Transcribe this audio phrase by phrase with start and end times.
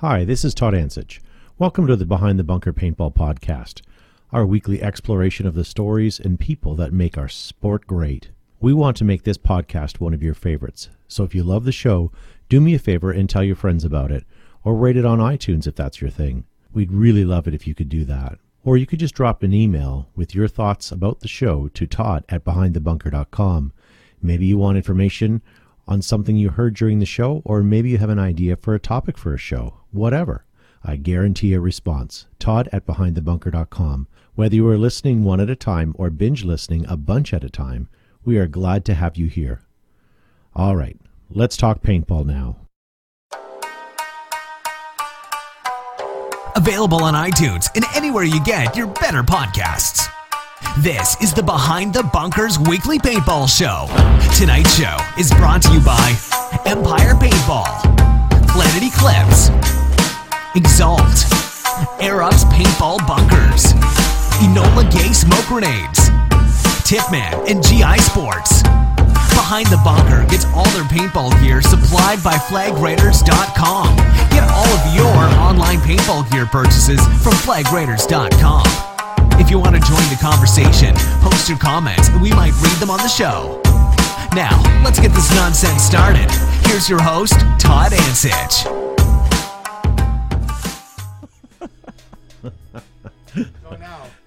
[0.00, 1.18] Hi, this is Todd Ansich.
[1.58, 3.80] Welcome to the Behind the Bunker Paintball Podcast,
[4.32, 8.30] our weekly exploration of the stories and people that make our sport great.
[8.60, 11.72] We want to make this podcast one of your favorites, so if you love the
[11.72, 12.12] show,
[12.48, 14.24] do me a favor and tell your friends about it,
[14.62, 16.44] or rate it on iTunes if that's your thing.
[16.72, 18.38] We'd really love it if you could do that.
[18.62, 22.24] Or you could just drop an email with your thoughts about the show to Todd
[22.28, 23.72] at behindthebunker.com.
[24.22, 25.42] Maybe you want information
[25.88, 28.78] on something you heard during the show, or maybe you have an idea for a
[28.78, 29.80] topic for a show.
[29.90, 30.44] Whatever.
[30.84, 32.26] I guarantee a response.
[32.38, 34.06] Todd at behindthebunker.com.
[34.34, 37.50] Whether you are listening one at a time or binge listening a bunch at a
[37.50, 37.88] time,
[38.24, 39.62] we are glad to have you here.
[40.54, 40.96] All right,
[41.30, 42.58] let's talk paintball now.
[46.54, 50.08] Available on iTunes and anywhere you get your better podcasts.
[50.78, 53.86] This is the Behind the Bunkers Weekly Paintball Show.
[54.36, 56.16] Tonight's show is brought to you by
[56.66, 57.78] Empire Paintball,
[58.48, 59.50] Planet Eclipse,
[60.56, 61.26] Exalt,
[62.02, 63.72] Air Ups Paintball Bunkers,
[64.42, 66.10] Enola Gay Smoke Grenades,
[66.82, 68.62] Tippmann, and GI Sports.
[69.38, 73.96] Behind the Bunker gets all their paintball gear supplied by FlagRaiders.com.
[74.30, 78.97] Get all of your online paintball gear purchases from FlagRaiders.com.
[79.40, 82.90] If you want to join the conversation, post your comments and we might read them
[82.90, 83.62] on the show.
[84.34, 86.28] Now, let's get this nonsense started.
[86.66, 88.66] Here's your host, Todd Ansich.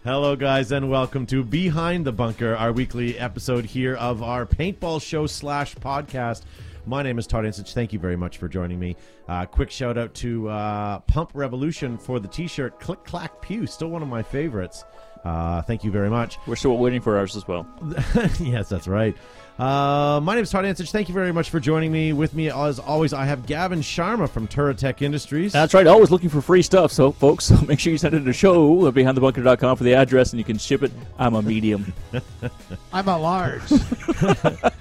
[0.04, 5.02] Hello, guys, and welcome to Behind the Bunker, our weekly episode here of our paintball
[5.02, 6.42] show slash podcast.
[6.86, 7.74] My name is Todd Ansich.
[7.74, 8.96] Thank you very much for joining me.
[9.28, 13.90] Uh, quick shout out to uh, Pump Revolution for the T-shirt Click Clack Pew, still
[13.90, 14.84] one of my favorites.
[15.24, 16.38] Uh, thank you very much.
[16.48, 17.68] We're still waiting for ours as well.
[18.40, 19.16] yes, that's right.
[19.60, 20.92] Uh, my name is Todd Ansich.
[20.92, 22.14] Thank you very much for joining me.
[22.14, 25.54] With me, as always, I have Gavin Sharma from Turatech Industries.
[25.54, 25.86] That's right.
[25.86, 26.92] Always looking for free stuff.
[26.92, 30.32] So, folks, so make sure you send it to show at behindthebunker.com for the address
[30.34, 30.92] and you can ship it.
[31.20, 31.94] I'm a medium.
[32.94, 33.70] I'm a large.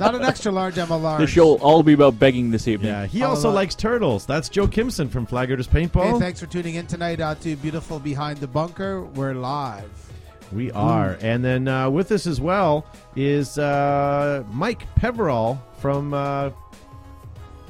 [0.01, 1.21] Not an extra large, I'm a large.
[1.21, 2.89] the show will all be about begging this evening.
[2.91, 4.25] Yeah, he All also likes turtles.
[4.25, 6.05] That's Joe Kimson from Flaggers Paintball.
[6.05, 6.19] Hey, Paintball.
[6.21, 9.03] thanks for tuning in tonight out to beautiful Behind the Bunker.
[9.03, 10.10] We're live.
[10.53, 11.17] We are.
[11.21, 16.51] And then uh, with us as well is uh, Mike Peverall from uh,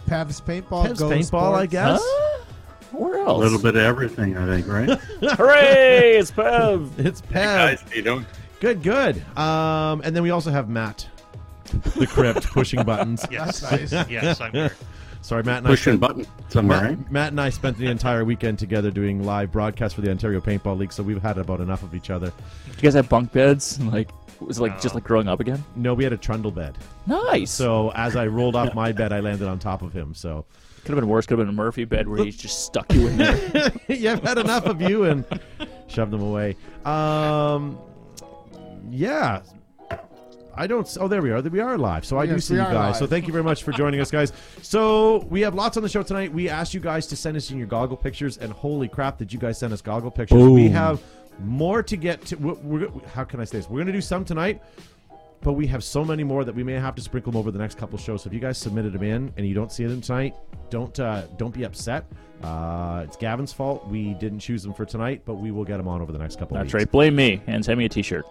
[0.07, 0.87] Pev's Paintball.
[0.87, 2.01] Pev's Go Paintball, I guess.
[2.03, 2.45] Huh?
[2.93, 4.99] Where A little bit of everything, I think, right?
[5.37, 6.17] Hooray!
[6.17, 6.91] It's Pev.
[6.99, 7.33] It's Pev.
[7.33, 8.27] Guys, how you doing?
[8.59, 9.23] Good, good.
[9.39, 11.09] Um, and then we also have Matt,
[11.97, 13.25] the crypt, pushing buttons.
[13.31, 13.93] Yes, nice.
[14.11, 14.73] yes, I'm here.
[15.23, 15.97] Sorry, Matt and Pushing I.
[15.97, 17.13] button somewhere, Matt, right?
[17.13, 20.79] Matt and I spent the entire weekend together doing live broadcasts for the Ontario Paintball
[20.79, 22.33] League, so we've had about enough of each other.
[22.67, 23.81] you guys have bunk beds?
[23.81, 24.11] Like,
[24.41, 25.63] was it like just like growing up again?
[25.77, 26.79] No, we had a trundle bed.
[27.07, 27.51] Nice.
[27.51, 30.15] So as I rolled off my bed, I landed on top of him.
[30.15, 30.47] So
[30.85, 31.27] could have been worse.
[31.27, 33.73] Could have been a Murphy bed where he's just stuck you in there.
[33.89, 35.25] yeah, I've had enough of you and
[35.89, 36.57] shoved them away.
[36.85, 37.79] Um,
[38.91, 39.43] yeah.
[40.55, 40.97] I don't.
[41.01, 41.41] Oh, there we are.
[41.41, 42.05] We are live.
[42.05, 42.99] So I do see you guys.
[42.99, 44.33] So thank you very much for joining us, guys.
[44.63, 46.33] So we have lots on the show tonight.
[46.33, 49.33] We asked you guys to send us in your goggle pictures, and holy crap, did
[49.33, 50.43] you guys send us goggle pictures?
[50.43, 51.03] We have
[51.39, 52.37] more to get to.
[52.37, 53.69] We're, we're, how can I say this?
[53.69, 54.63] We're going to do some tonight.
[55.43, 57.59] But we have so many more that we may have to sprinkle them over the
[57.59, 58.25] next couple shows.
[58.25, 60.35] So if you guys submitted them in and you don't see them tonight,
[60.69, 62.05] don't uh, don't be upset.
[62.43, 63.87] Uh, it's Gavin's fault.
[63.89, 66.39] We didn't choose them for tonight, but we will get them on over the next
[66.39, 66.59] couple.
[66.59, 66.85] Of That's weeks.
[66.85, 66.93] right.
[66.93, 68.27] Blame me and send me a T-shirt.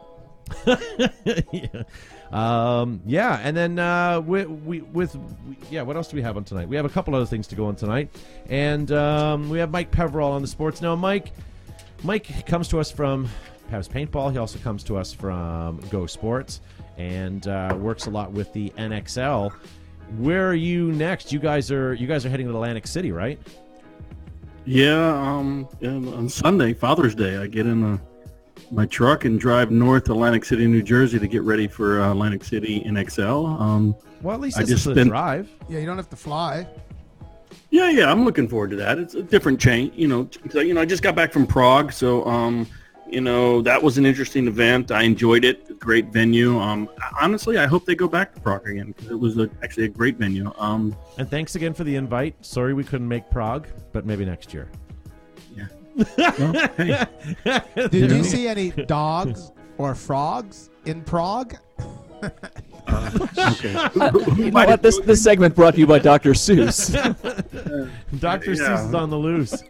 [1.52, 1.84] yeah.
[2.32, 6.38] Um, yeah, and then uh, we, we, with we, yeah, what else do we have
[6.38, 6.68] on tonight?
[6.68, 8.16] We have a couple other things to go on tonight,
[8.48, 10.96] and um, we have Mike Peverall on the sports now.
[10.96, 11.32] Mike,
[12.04, 13.28] Mike comes to us from
[13.70, 14.32] Pev's Paintball.
[14.32, 16.62] He also comes to us from Go Sports,
[16.98, 19.52] and uh, works a lot with the NXL.
[20.18, 21.34] Where are you next?
[21.34, 23.40] You guys are you guys are heading to Atlantic City, right?
[24.66, 27.98] Yeah, um, on Sunday, Father's Day, I get in uh
[28.72, 32.12] my truck and drive north to Atlantic City, New Jersey to get ready for uh,
[32.12, 33.60] Atlantic City NXL.
[33.60, 35.50] Um, Well, at least I just is a spent- drive.
[35.68, 36.68] Yeah, you don't have to fly.
[37.72, 38.98] yeah, yeah, I'm looking forward to that.
[39.00, 40.30] It's a different chain, you know.
[40.52, 42.68] So, you know, I just got back from Prague, so um,
[43.10, 44.92] you know that was an interesting event.
[44.92, 45.80] I enjoyed it.
[45.80, 46.60] Great venue.
[46.60, 46.90] Um,
[47.20, 49.90] honestly, I hope they go back to Prague again because it was a, actually a
[49.90, 50.52] great venue.
[50.60, 52.36] Um, And thanks again for the invite.
[52.46, 54.68] Sorry we couldn't make Prague, but maybe next year.
[56.18, 57.06] Yeah.
[57.46, 61.56] Well, hey, Did you see any dogs or frogs in Prague?
[62.22, 63.88] Uh, okay.
[64.36, 64.82] You know what?
[64.82, 66.32] This this segment brought to you by Dr.
[66.32, 66.92] Seuss.
[68.20, 68.54] Dr.
[68.54, 68.62] Yeah.
[68.62, 69.64] Seuss is on the loose.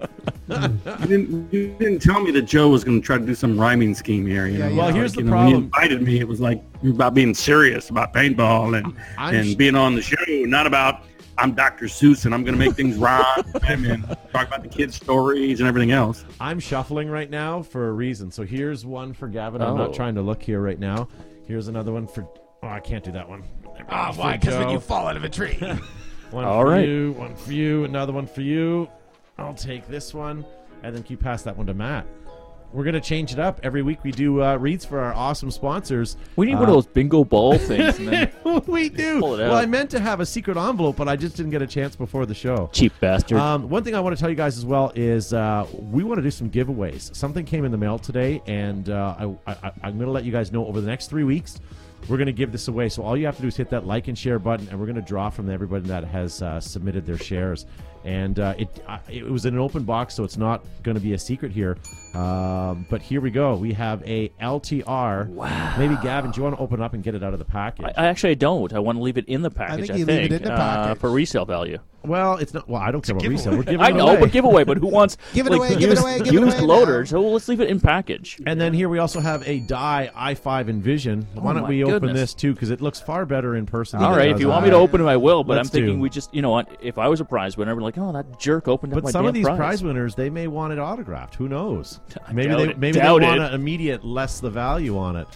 [0.48, 3.60] You didn't, you didn't tell me that Joe was going to try to do some
[3.60, 4.48] rhyming scheme here.
[4.48, 4.76] You Yeah, know?
[4.78, 7.34] Well, Like, here's the you know, When you invited me, it was like about being
[7.36, 11.04] serious about paintball and I'm and sh- being on the show, not about
[11.40, 11.86] I'm Dr.
[11.86, 15.70] Seuss and I'm going to make things rhyme and talk about the kids' stories and
[15.70, 16.26] everything else.
[16.40, 18.30] I'm shuffling right now for a reason.
[18.30, 19.62] So here's one for Gavin.
[19.62, 19.78] I'm Oh.
[19.78, 21.08] not trying to look here right now.
[21.48, 22.28] Here's another one for.
[22.62, 23.44] Oh, I can't do that one.
[23.90, 24.36] Oh, why?
[24.38, 25.58] Because when you fall out of a tree.
[26.32, 26.88] One All for right.
[26.88, 28.88] you, one for you, another one for you.
[29.40, 30.46] I'll take this one,
[30.84, 32.06] and then keep pass that one to Matt.
[32.71, 34.04] We're gonna change it up every week.
[34.04, 36.18] We do uh, reads for our awesome sponsors.
[36.36, 37.98] We need Uh, one of those bingo ball things.
[37.98, 38.31] And then,
[38.68, 39.21] we do.
[39.21, 39.56] Well.
[39.56, 42.25] I meant to have a secret envelope, but I just didn't get a chance before
[42.25, 42.69] the show.
[42.71, 43.38] cheap bastard.
[43.39, 46.19] Um, one thing I want to tell you guys as well is uh, we want
[46.19, 47.16] to do some giveaways.
[47.16, 49.16] Something came in the mail today, and uh,
[49.48, 51.60] I, I, I'm going to let you guys know over the next three weeks.
[52.07, 52.88] We're going to give this away.
[52.88, 54.86] So all you have to do is hit that like and share button, and we're
[54.86, 57.66] going to draw from everybody that has uh, submitted their shares.
[58.06, 61.01] And uh, it uh, it was in an open box, so it's not going to
[61.01, 61.77] be a secret here.
[62.14, 63.56] Um, but here we go.
[63.56, 65.28] We have a LTR.
[65.28, 65.76] Wow.
[65.78, 67.86] Maybe Gavin, do you want to open up and get it out of the package?
[67.96, 68.74] I, I actually don't.
[68.74, 69.84] I want to leave it in the package.
[69.84, 71.02] I think you leave it in the uh, package.
[71.02, 71.78] for resale value.
[72.04, 72.68] well, it's not.
[72.68, 73.56] Well, I don't care about resale.
[73.58, 74.20] We're giving I it know, away.
[74.22, 74.64] but giveaway.
[74.64, 76.66] But who wants Give it like, away, used, give it away, give it used away
[76.68, 77.00] loader?
[77.00, 77.06] now.
[77.06, 78.42] So let's leave it in package.
[78.46, 81.28] And then here we also have a Dye i5 Envision.
[81.36, 82.54] Why don't Oh my we open this too?
[82.54, 84.02] Because it looks far better in person.
[84.02, 85.44] All than it right, does if you want on- me to open it, I will.
[85.44, 86.02] But Let's I'm thinking do.
[86.02, 86.70] we just, you know, what?
[86.82, 89.04] If I was a prize winner, I'd be like, oh, that jerk opened up But
[89.06, 89.58] my some damn of these prize.
[89.58, 91.36] prize winners, they may want it autographed.
[91.36, 91.99] Who knows?
[92.34, 95.28] Maybe they maybe they want an immediate less the value on it.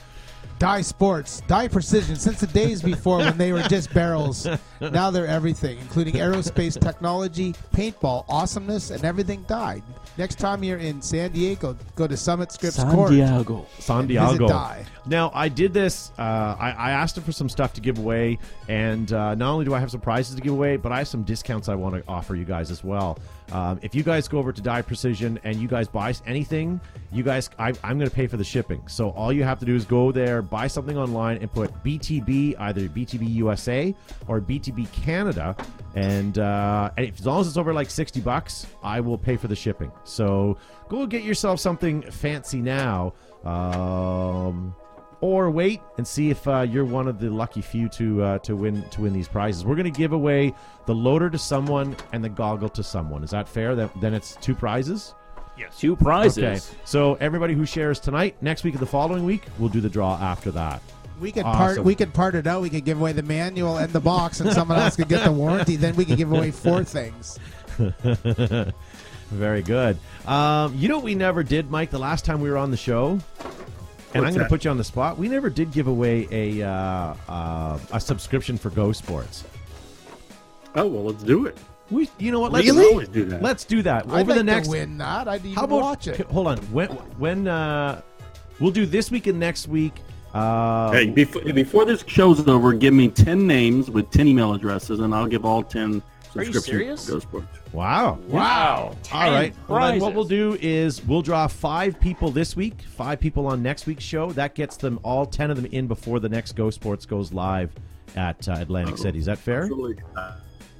[0.63, 2.15] Dye Sports, Dye Precision.
[2.15, 4.47] Since the days before when they were just barrels,
[4.79, 9.83] now they're everything, including aerospace technology, paintball, awesomeness, and everything died.
[10.17, 13.09] Next time you're in San Diego, go to Summit Scripts Court.
[13.09, 13.65] San Diego.
[13.79, 14.47] San Diego.
[14.47, 14.85] Die.
[15.05, 16.13] Now I did this.
[16.17, 18.39] Uh, I, I asked him for some stuff to give away,
[18.69, 21.09] and uh, not only do I have some prizes to give away, but I have
[21.09, 23.19] some discounts I want to offer you guys as well.
[23.51, 26.79] Um, if you guys go over to Dye Precision and you guys buy anything,
[27.11, 28.87] you guys, I, I'm going to pay for the shipping.
[28.87, 32.53] So all you have to do is go there, buy something online, and put BTB,
[32.59, 33.95] either BTB USA
[34.27, 35.55] or BTB Canada,
[35.95, 39.35] and, uh, and if, as long as it's over like 60 bucks, I will pay
[39.35, 39.91] for the shipping.
[40.03, 40.59] So
[40.89, 43.15] go get yourself something fancy now.
[43.43, 44.75] Um,
[45.21, 48.57] or wait and see if uh, you're one of the lucky few to uh, to
[48.57, 49.63] win to win these prizes.
[49.63, 50.53] We're going to give away
[50.85, 53.23] the loader to someone and the goggle to someone.
[53.23, 53.73] Is that fair?
[53.73, 55.15] That, then it's two prizes.
[55.77, 56.43] Two prizes.
[56.43, 56.59] Okay.
[56.85, 60.17] So everybody who shares tonight, next week and the following week, we'll do the draw
[60.19, 60.81] after that.
[61.19, 61.57] We could Awesome.
[61.57, 61.83] part.
[61.83, 62.61] We could part it out.
[62.61, 65.31] We could give away the manual and the box, and someone else could get the
[65.31, 65.75] warranty.
[65.75, 67.39] Then we could give away four things.
[69.29, 69.97] Very good.
[70.27, 72.77] Um, you know what we never did, Mike, the last time we were on the
[72.77, 73.19] show?
[74.13, 75.17] And I'm going to put you on the spot.
[75.17, 79.43] We never did give away a uh, uh, a subscription for Go Sports.
[80.75, 81.57] Oh well, let's do it.
[81.93, 82.51] We, you know what?
[82.51, 83.41] Let's, We can always do that.
[83.41, 84.67] Let's do that I'd over like the next.
[84.67, 85.27] to win that.
[85.27, 86.19] I'd even How about watch it.
[86.27, 86.57] Hold on.
[86.71, 88.01] When when uh,
[88.59, 89.93] we'll do this week and next week.
[90.33, 94.99] Uh, Hey, before, before this show's over, give me ten names with ten email addresses,
[94.99, 96.01] and I'll give all ten
[96.35, 97.05] Are you subscriptions serious?
[97.05, 97.47] to Go Sports.
[97.71, 98.17] Wow.
[98.27, 98.95] Wow.
[99.11, 99.53] All right.
[99.67, 103.61] Well, then what we'll do is we'll draw five people this week, five people on
[103.61, 104.31] next week's show.
[104.31, 107.71] That gets them all ten of them in before the next Go Sports goes live
[108.15, 109.19] at uh, Atlantic City.
[109.19, 109.63] Is that fair?
[109.65, 110.33] Actually, uh,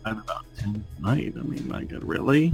[0.05, 1.33] I'm about ten tonight.
[1.38, 2.53] I mean, my God, really?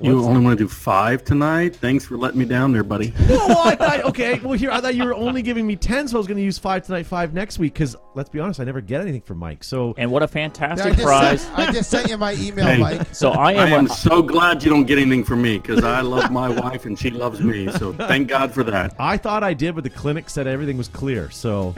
[0.00, 1.76] You What's- only want to do five tonight?
[1.76, 3.14] Thanks for letting me down there, buddy.
[3.30, 4.40] oh, I thought okay.
[4.40, 6.42] Well, here I thought you were only giving me ten, so I was going to
[6.42, 7.72] use five tonight, five next week.
[7.74, 9.62] Because let's be honest, I never get anything from Mike.
[9.62, 11.42] So And what a fantastic just, prize.
[11.42, 12.78] sent, I just sent you my email, Hey.
[12.78, 13.14] Mike.
[13.14, 13.72] So I I am.
[13.72, 16.84] am a- so glad you don't get anything from me because I love my wife
[16.84, 17.70] and she loves me.
[17.70, 18.96] So thank God for that.
[18.98, 21.30] I thought I did, but the clinic said everything was clear.
[21.30, 21.74] So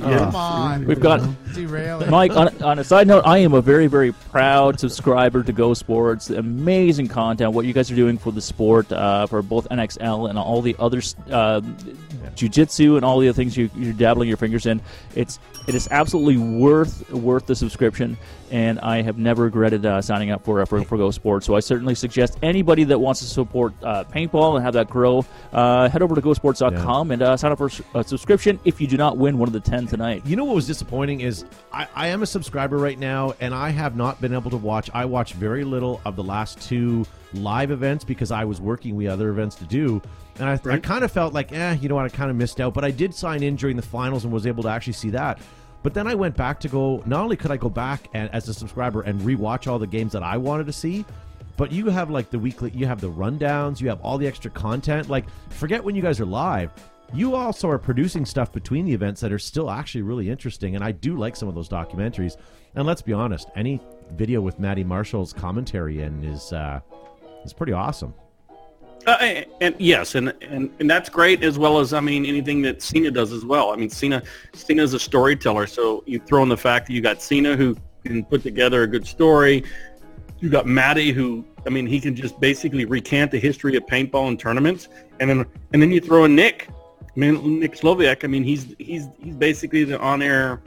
[0.00, 0.84] Come on.
[0.84, 1.20] we've got
[1.54, 2.10] derailing.
[2.10, 5.74] Mike, on, on a side note, I am a very, very proud subscriber to Go
[5.74, 6.30] Sports.
[6.30, 10.38] Amazing content, what you guys are doing for the sport, uh, for both NXL and
[10.38, 11.00] all the other
[11.30, 11.60] uh,
[12.34, 14.80] jiu-jitsu and all the other things you, you're dabbling your fingers in.
[15.14, 18.16] It's it is absolutely worth worth the subscription,
[18.52, 21.46] and I have never regretted uh, signing up for, for for Go Sports.
[21.46, 25.24] So I certainly suggest anybody that wants to support uh, paintball and have that grow,
[25.52, 28.60] uh, head over to GoSports.com and uh, sign up for a subscription.
[28.64, 30.24] If you do not win one of the ten tonight.
[30.26, 33.70] You know what was disappointing is I, I am a subscriber right now, and I
[33.70, 34.90] have not been able to watch.
[34.94, 38.96] I watched very little of the last two live events because I was working.
[38.96, 40.00] We other events to do,
[40.38, 42.60] and I, I kind of felt like, eh, you know what, I kind of missed
[42.60, 42.74] out.
[42.74, 45.38] But I did sign in during the finals and was able to actually see that.
[45.82, 47.02] But then I went back to go.
[47.06, 50.12] Not only could I go back and as a subscriber and rewatch all the games
[50.12, 51.04] that I wanted to see,
[51.56, 54.50] but you have like the weekly, you have the rundowns, you have all the extra
[54.50, 55.08] content.
[55.08, 56.72] Like, forget when you guys are live.
[57.14, 60.84] You also are producing stuff between the events that are still actually really interesting, and
[60.84, 62.36] I do like some of those documentaries.
[62.74, 63.80] And let's be honest, any
[64.12, 66.80] video with Maddie Marshall's commentary in is uh,
[67.44, 68.12] is pretty awesome.
[69.06, 72.60] Uh, and, and yes, and, and and that's great as well as I mean anything
[72.62, 73.70] that Cena does as well.
[73.70, 74.22] I mean Cena
[74.52, 77.76] Cena is a storyteller, so you throw in the fact that you got Cena who
[78.04, 79.64] can put together a good story.
[80.40, 84.28] You got Maddie who I mean, he can just basically recant the history of paintball
[84.28, 86.68] and tournaments, and then and then you throw in Nick.
[87.16, 88.24] I mean, Nick Slowiak.
[88.24, 90.60] I mean, he's he's he's basically the on-air,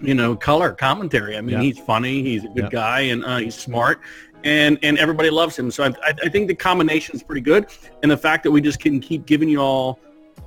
[0.00, 1.36] you know, color commentary.
[1.36, 1.62] I mean, Yeah.
[1.62, 2.70] he's funny, he's a good Yeah.
[2.70, 4.00] guy, and uh, he's smart,
[4.42, 5.70] and and everybody loves him.
[5.70, 7.66] So I, I I think the combination is pretty good,
[8.02, 10.00] and the fact that we just can keep giving you all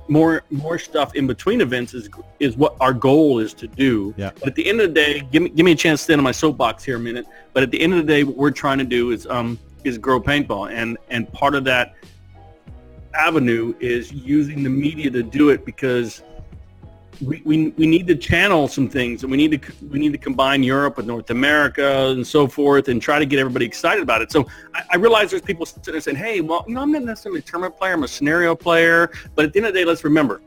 [0.08, 4.14] more more stuff in between events is is what our goal is to do.
[4.18, 4.30] Yeah.
[4.38, 6.20] But at the end of the day, give me give me a chance to stand
[6.20, 7.24] on my soapbox here a minute.
[7.54, 9.96] But at the end of the day, what we're trying to do is um is
[9.96, 11.94] grow paintball, and and part of that
[13.18, 16.22] avenue is using the media to do it because
[17.20, 20.18] we, we, we need to channel some things and we need to we need to
[20.18, 24.22] combine Europe with North America and so forth and try to get everybody excited about
[24.22, 24.30] it.
[24.30, 27.02] So I, I realize there's people sitting there saying, hey, well, you know, I'm not
[27.02, 29.10] necessarily a tournament player, I'm a scenario player.
[29.34, 30.40] But at the end of the day, let's remember,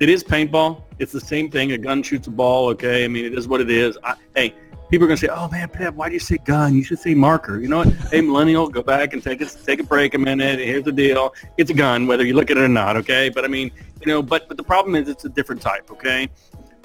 [0.00, 0.82] it is paintball.
[0.98, 1.72] It's the same thing.
[1.72, 3.04] A gun shoots a ball, okay?
[3.04, 3.96] I mean, it is what it is.
[4.02, 4.54] I, hey,
[4.90, 6.74] people are going to say, oh, man, Pev, why do you say gun?
[6.74, 7.58] You should say marker.
[7.58, 7.92] You know what?
[8.10, 10.58] hey, millennial, go back and take a, take a break a minute.
[10.58, 11.34] Here's the deal.
[11.56, 13.28] It's a gun, whether you look at it or not, okay?
[13.28, 16.28] But, I mean, you know, but, but the problem is it's a different type, okay?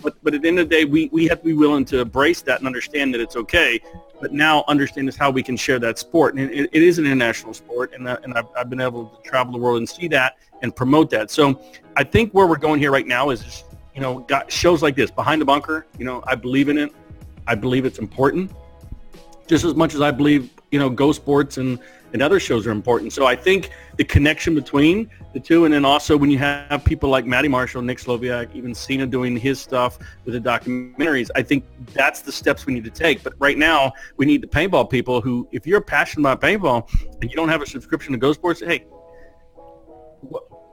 [0.01, 2.00] But, but at the end of the day, we, we have to be willing to
[2.00, 3.79] embrace that and understand that it's okay.
[4.20, 6.36] But now understand is how we can share that sport.
[6.36, 9.29] And it, it is an international sport, and, uh, and I've, I've been able to
[9.29, 11.31] travel the world and see that and promote that.
[11.31, 11.62] So
[11.96, 13.63] I think where we're going here right now is,
[13.96, 16.91] you know, shows like this, Behind the Bunker, you know, I believe in it.
[17.51, 18.50] I believe it's important
[19.46, 21.77] just as much as I believe, you know, Go Sports and,
[22.13, 23.12] and other shows are important.
[23.12, 27.10] So I think the connection between the two, and then also when you have people
[27.10, 31.65] like Matty Marshall, Nick Slowiak, even Cena doing his stuff with the documentaries, I think
[31.93, 33.22] that's the steps we need to take.
[33.22, 36.89] But right now, we need the paintball people who, if you're passionate about paintball
[37.22, 38.86] and you don't have a subscription to Go Sports, hey,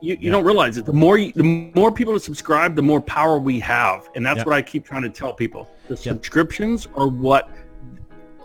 [0.01, 0.85] you, you don't realize it.
[0.87, 4.39] The more you, the more people that subscribe, the more power we have, and that's
[4.39, 4.45] Yeah.
[4.45, 5.69] what I keep trying to tell people.
[5.89, 6.13] The Yeah.
[6.13, 7.49] subscriptions are what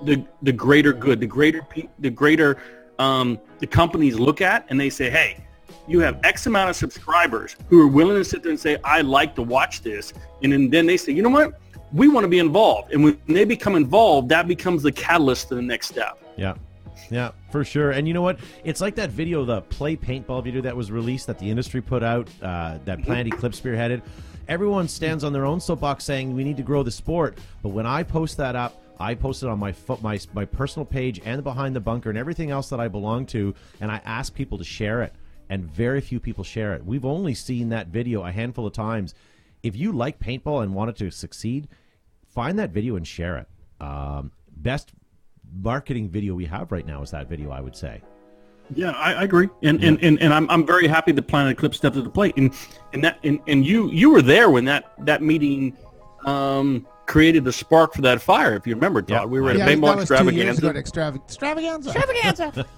[0.04, 1.62] the the greater good, the greater
[2.00, 2.58] the greater
[3.00, 5.38] um, the companies look at, and they say, hey,
[5.88, 9.02] you have X amount of subscribers who are willing to sit there and say, I
[9.02, 11.60] like to watch this, and then, then they say, you know what,
[11.92, 15.56] we want to be involved, and when they become involved, that becomes the catalyst to
[15.56, 16.18] the next step.
[16.38, 16.54] Yeah.
[17.14, 17.92] Yeah, for sure.
[17.92, 18.40] And you know what?
[18.64, 22.02] It's like that video, the play paintball video that was released that the industry put
[22.02, 24.02] out, uh, that Planet Eclipse spearheaded.
[24.48, 27.38] Everyone stands on their own soapbox saying we need to grow the sport.
[27.62, 30.86] But when I post that up, I post it on my fo- my my personal
[30.86, 34.02] page and the behind the bunker and everything else that I belong to, and I
[34.06, 35.14] ask people to share it.
[35.50, 36.84] And very few people share it.
[36.84, 39.14] We've only seen that video a handful of times.
[39.62, 41.68] If you like paintball and want it to succeed,
[42.28, 43.48] find that video and share it.
[43.80, 44.94] Um, best
[45.62, 48.02] marketing video we have right now is that video, I would say.
[48.74, 51.78] Yeah, I, I agree, and, and and and I'm I'm very happy that Planet Eclipse
[51.78, 52.54] stepped to the plate, and
[52.94, 55.76] and that and, and you you were there when that that meeting
[56.26, 58.56] um, created the spark for that fire.
[58.56, 59.26] If you remember, Todd, Yeah.
[59.26, 61.24] we were at yeah, a paintball that was two years ago extravaganza.
[61.28, 61.90] extravaganza.
[61.90, 62.66] Extravaganza.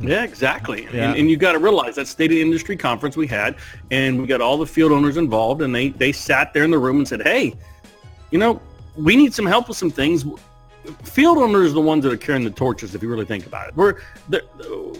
[0.00, 0.84] Yeah, exactly.
[0.84, 1.10] Yeah.
[1.10, 3.56] And, and you got to realize that state of the industry conference we had,
[3.90, 6.78] and we got all the field owners involved, and they they sat there in the
[6.78, 7.54] room and said, "Hey,
[8.30, 8.62] you know,
[8.96, 10.24] we need some help with some things."
[11.04, 12.94] Field owners are the ones that are carrying the torches.
[12.94, 13.96] If you really think about it, we're
[14.28, 14.42] the,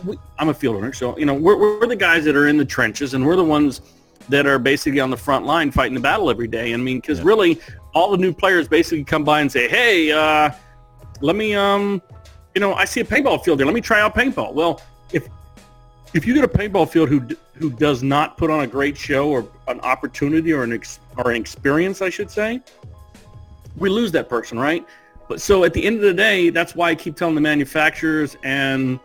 [0.05, 2.57] we, I'm a field owner, so you know we're we're the guys that are in
[2.59, 3.81] the trenches, and we're the ones
[4.29, 6.75] that are basically on the front line fighting the battle every day.
[6.75, 7.25] I mean, because Yeah.
[7.27, 7.61] really,
[7.95, 10.51] all the new players basically come by and say, "Hey, uh,
[11.21, 12.03] let me um."
[12.55, 13.67] you know, I see a paintball field there.
[13.67, 14.53] Let me try out paintball.
[14.55, 14.83] Well,
[15.13, 15.29] if
[16.15, 17.23] if you get a paintball field who
[17.55, 21.31] who does not put on a great show or an opportunity or an ex, or
[21.31, 22.61] an experience, I should say,
[23.77, 24.85] we lose that person, right?
[25.31, 28.37] But so at the end of the day, that's why I keep telling the manufacturers
[28.43, 28.99] and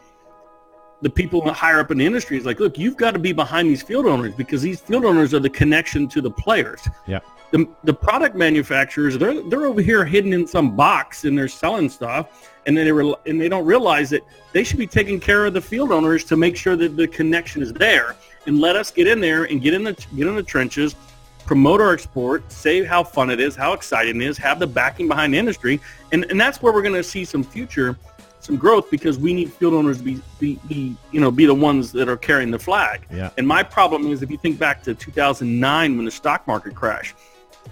[1.04, 3.70] the people higher up in the industry is like, look, you've got to be behind
[3.70, 7.20] these field owners because these field owners are the connection to the players Yeah.
[7.52, 11.90] the, the product manufacturers they're they're over here hidden in some box and they're selling
[11.90, 15.46] stuff and then they re- and they don't realize that they should be taking care
[15.46, 18.16] of the field owners to make sure that the connection is there
[18.48, 20.96] and let us get in there and get in the get in the trenches
[21.46, 25.08] promote our export say how fun it is how exciting it is have the backing
[25.08, 25.80] behind the industry
[26.12, 27.98] and and that's where we're going to see some future
[28.40, 31.54] some growth because we need field owners to be, be, be you know be the
[31.54, 33.30] ones that are carrying the flag Yeah.
[33.38, 37.16] and my problem is if you think back to 2009 when the stock market crashed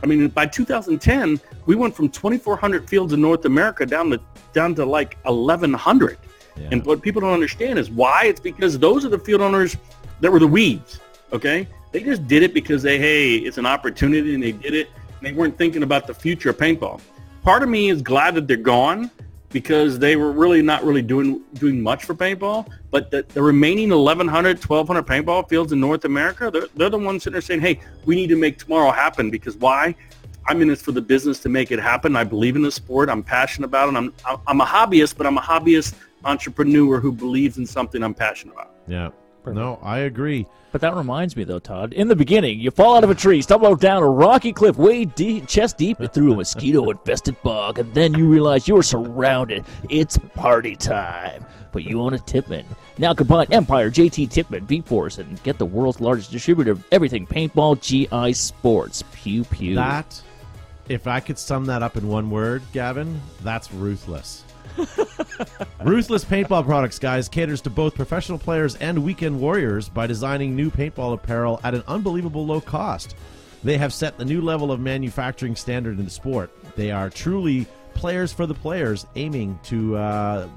[0.02, 4.20] I mean, by 2010, we went from 2,400 fields in North America down to
[4.52, 6.18] down to like 1,100.
[6.56, 6.70] Yeah.
[6.72, 8.26] And what people don't understand is why.
[8.26, 9.78] It's because those are the field owners
[10.20, 11.00] that were the weeds.
[11.32, 14.90] Okay, they just did it because they hey, it's an opportunity, and they did it.
[15.20, 17.00] And they weren't thinking about the future of paintball.
[17.44, 19.10] Part of me is glad that they're gone
[19.52, 22.68] because they were really not really doing doing much for paintball.
[22.90, 27.24] But the, the remaining 1,100, 1,200 paintball fields in North America, they're, they're the ones
[27.24, 29.96] sitting there saying, hey, we need to make tomorrow happen because why?
[30.46, 32.18] I'm in this for the business to make it happen.
[32.18, 33.08] I believe in the sport.
[33.08, 33.96] I'm passionate about it.
[33.96, 34.14] I'm
[34.48, 35.94] I'm a hobbyist, but I'm a hobbyist
[36.26, 38.72] entrepreneur who believes in something I'm passionate about.
[38.88, 39.12] Yeah.
[39.52, 40.48] No, I agree.
[40.72, 41.94] But that reminds me, though, Todd.
[41.94, 45.06] In the beginning, you fall out of a tree, stumble down a rocky cliff, way
[45.06, 49.66] deep, chest deep, through a mosquito-infested bog, and then you realize you are surrounded.
[49.90, 51.46] It's party time.
[51.72, 52.66] But you own a Tippmann.
[52.98, 57.82] Now combine Empire, JT Tippmann, V-Force, and get the world's largest distributor of everything paintball,
[57.82, 59.04] GI Sports.
[59.12, 59.76] Pew pew.
[59.76, 60.22] That,
[60.90, 64.44] if I could sum that up in one word, Gavin, that's ruthless.
[65.84, 70.70] Ruthless Paintball Products, guys, caters to both professional players and weekend warriors by designing new
[70.72, 73.16] paintball apparel at an unbelievable low cost.
[73.64, 76.52] They have set the new level of manufacturing standard in the sport.
[76.76, 80.50] They are truly players for the players, aiming to uh,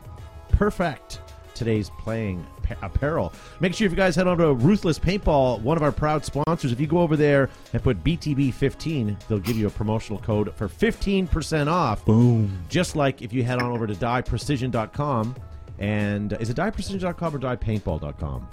[0.50, 1.20] perfect
[1.54, 2.46] today's playing
[2.82, 3.32] apparel.
[3.60, 6.72] Make sure if you guys head on to Ruthless Paintball, one of our proud sponsors,
[6.72, 10.68] if you go over there and put BTB15, they'll give you a promotional code for
[10.68, 12.04] 15% off.
[12.04, 12.64] Boom.
[12.68, 15.36] Just like if you head on over to dyeprecision.com
[15.78, 18.48] and uh, is it dyeprecision.com or dyepaintball.com?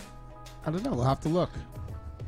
[0.65, 0.91] I don't know.
[0.91, 1.49] We'll have to look.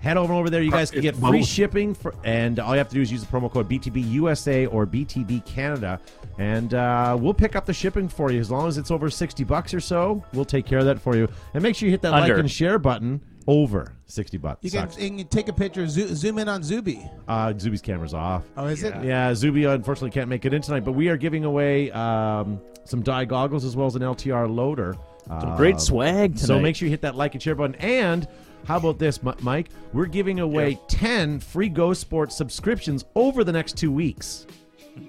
[0.05, 0.61] Head over over there.
[0.61, 3.23] You guys can get free shipping for, and all you have to do is use
[3.23, 5.99] the promo code BTB USA or BTB Canada,
[6.37, 9.43] and uh, we'll pick up the shipping for you as long as it's over sixty
[9.43, 10.23] bucks or so.
[10.31, 12.35] We'll take care of that for you, and make sure you hit that Under.
[12.35, 14.59] like and share button over sixty bucks.
[14.63, 17.03] You can, you can take a picture, zo- zoom in on Zuby.
[17.27, 18.43] uh, Zuby's camera's off.
[18.57, 18.93] Oh, is it?
[19.03, 23.01] Yeah, Zuby unfortunately can't make it in tonight, but we are giving away um, some
[23.01, 24.95] dye goggles as well as an LTR loader.
[25.27, 26.45] Some great Um, swag tonight.
[26.45, 27.73] So make sure you hit that like and share button.
[27.77, 28.27] And
[28.65, 29.69] how about this, Mike?
[29.93, 34.45] We're giving away 10 free Go Sports subscriptions over the next two weeks.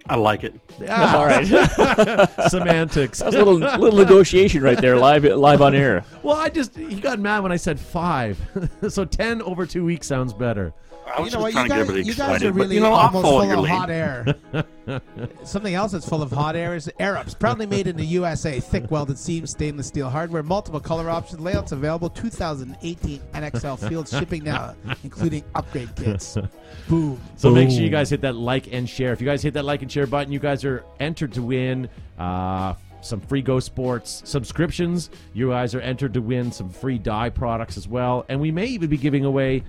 [0.07, 0.55] I like it.
[0.89, 1.47] Ah, All right.
[2.51, 3.21] semantics.
[3.21, 6.05] That's a little little negotiation right there, live live on air.
[6.23, 8.39] well, I just, he got mad when I said five.
[8.89, 10.75] so 10 over two weeks sounds better.
[11.07, 11.53] I was You know what?
[11.53, 12.47] trying You to get guys, everybody you guys excited.
[12.49, 13.71] are but, really you know, almost full of lead.
[13.71, 14.35] hot air.
[15.45, 17.35] Something else that's full of hot air is Air Ups.
[17.35, 18.59] Proudly made in the USA.
[18.61, 22.11] Thick welded seams, stainless steel hardware, multiple color options, layouts available.
[22.11, 26.37] 2018 NXL field shipping now, including upgrade kits.
[26.89, 27.21] Boom.
[27.37, 29.13] So make sure you guys hit that like and share.
[29.13, 31.89] If you guys hit that like and share button, you guys are entered to win
[32.19, 35.11] uh, some free Go Sports subscriptions.
[35.35, 38.25] You guys are entered to win some free dye products as well.
[38.28, 39.63] And we may even be giving away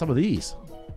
[0.00, 0.56] some of these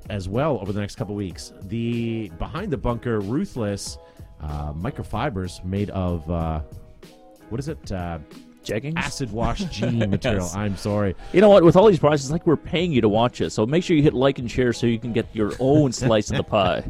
[0.09, 1.51] as well over the next couple weeks.
[1.63, 3.97] The Behind the Bunker Ruthless
[4.39, 6.61] uh, microfibers made of, uh,
[7.49, 7.91] what is it?
[7.91, 8.19] Uh,
[8.63, 8.93] Jeggings.
[8.95, 10.45] acid wash jean material.
[10.45, 10.55] Yes.
[10.55, 11.17] I'm sorry.
[11.33, 11.65] You know what?
[11.65, 13.49] With all these prizes, it's like we're paying you to watch it.
[13.49, 16.31] So make sure you hit like and share so you can get your own slice
[16.31, 16.81] of the pie.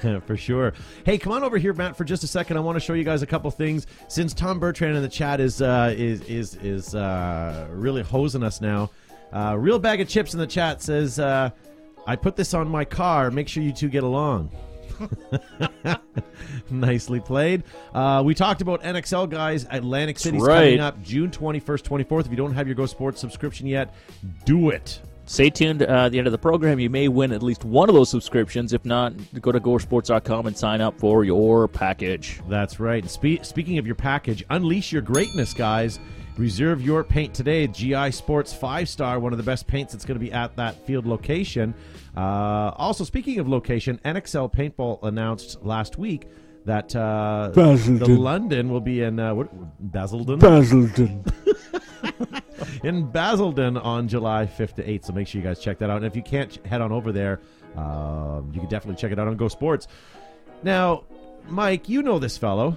[0.26, 0.72] for sure.
[1.06, 2.56] Hey, come on over here, Matt, for just a second.
[2.56, 3.86] I want to show you guys a couple things.
[4.08, 8.60] Since Tom Bertrand in the chat is uh, is is is uh, really hosing us
[8.60, 8.90] now.
[9.32, 11.50] Uh, Real bag of chips in the chat says, uh,
[12.06, 13.30] "I put this on my car.
[13.30, 14.50] Make sure you two get along."
[16.70, 17.64] Nicely played.
[17.92, 19.66] Uh, we talked about NXL guys.
[19.70, 20.64] Atlantic City's right.
[20.64, 22.26] coming up June 21st, 24th.
[22.26, 23.94] If you don't have your Go Sports subscription yet,
[24.44, 25.00] do it.
[25.24, 26.80] Stay tuned uh, at the end of the program.
[26.80, 28.72] You may win at least one of those subscriptions.
[28.72, 32.40] If not, go to gosports.com and sign up for your package.
[32.48, 33.08] That's right.
[33.08, 36.00] Spe- speaking of your package, unleash your greatness, guys.
[36.38, 37.66] Reserve your paint today.
[37.66, 40.86] GI Sports five star, one of the best paints that's going to be at that
[40.86, 41.74] field location.
[42.16, 46.26] Uh, also, speaking of location, NXL Paintball announced last week
[46.64, 51.24] that uh, the London will be in uh, what, Basildon Basildon.
[52.84, 55.06] in Basildon on July 5th to 8th.
[55.06, 55.98] So make sure you guys check that out.
[55.98, 57.40] And if you can't head on over there,
[57.76, 59.86] um, you can definitely check it out on Go Sports.
[60.62, 61.04] Now,
[61.48, 62.76] Mike, you know this fellow.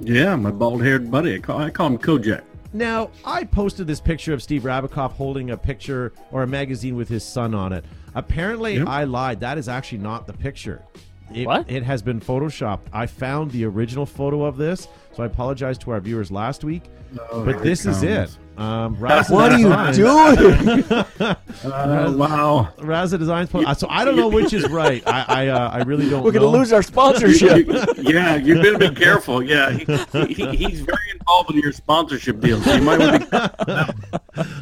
[0.00, 1.36] Yeah, my bald-haired buddy.
[1.36, 2.42] I call, I call him Kojak.
[2.72, 7.08] Now, I posted this picture of Steve Rabackoff holding a picture or a magazine with
[7.08, 7.84] his son on it.
[8.16, 8.88] Apparently, Yep.
[8.88, 9.40] I lied.
[9.40, 10.82] That is actually not the picture.
[11.32, 11.70] It, What?
[11.70, 12.80] It has been photoshopped.
[12.92, 16.82] I found the original photo of this, so I apologize to our viewers last week.
[17.30, 18.38] Oh, but here this it is it.
[18.58, 20.84] Um, Raza What are you Designs- doing?
[21.64, 22.68] Uh, wow.
[22.78, 23.48] Raza Designs.
[23.48, 25.02] po- uh, So I don't know which is right.
[25.06, 26.22] I I, uh, I really don't.
[26.22, 27.66] We're going to lose our sponsorship.
[27.98, 29.42] yeah, you better be careful.
[29.42, 32.64] Yeah, he, he, he's very involved in your sponsorship deals.
[32.64, 33.94] So you might want to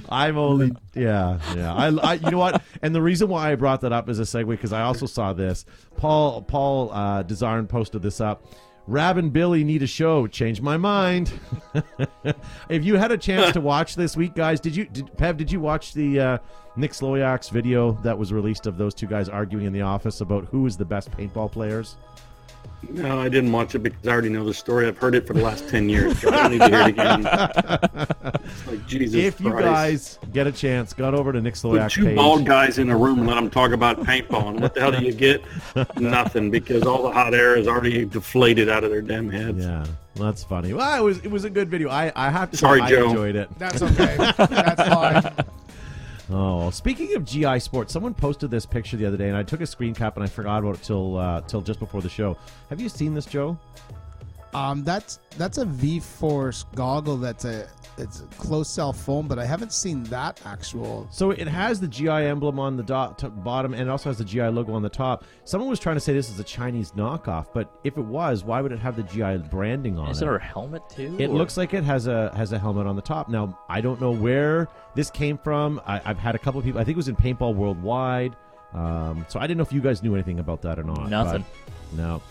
[0.08, 1.74] I'm only yeah yeah.
[1.74, 2.62] I, I you know what?
[2.82, 5.32] And the reason why I brought that up as a segue because I also saw
[5.32, 5.64] this.
[5.96, 8.44] Paul Paul uh, Desarn posted this up.
[8.88, 10.26] Rab and Billy need a show.
[10.26, 11.32] Change my mind.
[12.68, 15.36] if you had a chance to watch this week, guys, did you did, Pev?
[15.36, 16.38] Did you watch the uh,
[16.76, 20.46] Nick Slowiak's video that was released of those two guys arguing in the office about
[20.46, 21.96] who is the best paintball players?
[22.90, 24.86] No, I didn't watch it because I already know the story.
[24.86, 26.18] I've heard it for the last ten years.
[26.20, 28.38] So I don't need to hear it again.
[28.66, 30.18] Like Jesus if you Christ.
[30.20, 32.16] guys get a chance, got over to Nick Put Slowiak two page.
[32.16, 34.48] bald guys in a room and let them talk about paintball.
[34.50, 35.42] And what the hell do you get?
[35.98, 39.64] Nothing, because all the hot air is already deflated out of their damn heads.
[39.64, 39.84] Yeah,
[40.16, 40.72] well, that's funny.
[40.74, 41.88] Well, it was it was a good video.
[41.88, 43.08] I I have to Sorry, say I Joe.
[43.10, 43.48] enjoyed it.
[43.58, 44.16] That's okay.
[44.18, 45.32] That's fine.
[46.32, 49.60] Oh, speaking of GI Sports, someone posted this picture the other day, and I took
[49.60, 52.36] a screen cap and I forgot about it till uh, till just before the show.
[52.70, 53.58] Have you seen this, Joe?
[54.54, 57.16] Um, that's that's a V Force goggle.
[57.16, 57.68] That's a
[57.98, 61.06] it's a closed cell foam, but I haven't seen that actual.
[61.10, 64.18] So it has the GI emblem on the dot t- bottom, and it also has
[64.18, 65.24] the GI logo on the top.
[65.44, 68.60] Someone was trying to say this is a Chinese knockoff, but if it was, why
[68.60, 70.24] would it have the GI branding on Is it?
[70.26, 71.16] it her helmet too?
[71.18, 73.28] It or- looks like it has a has a helmet on the top.
[73.30, 75.80] Now I don't know where this came from.
[75.86, 76.80] I, I've had a couple of people.
[76.80, 78.36] I think it was in Paintball Worldwide.
[78.74, 81.08] Um, so I didn't know if you guys knew anything about that or not.
[81.08, 81.44] Nothing.
[81.94, 82.22] No.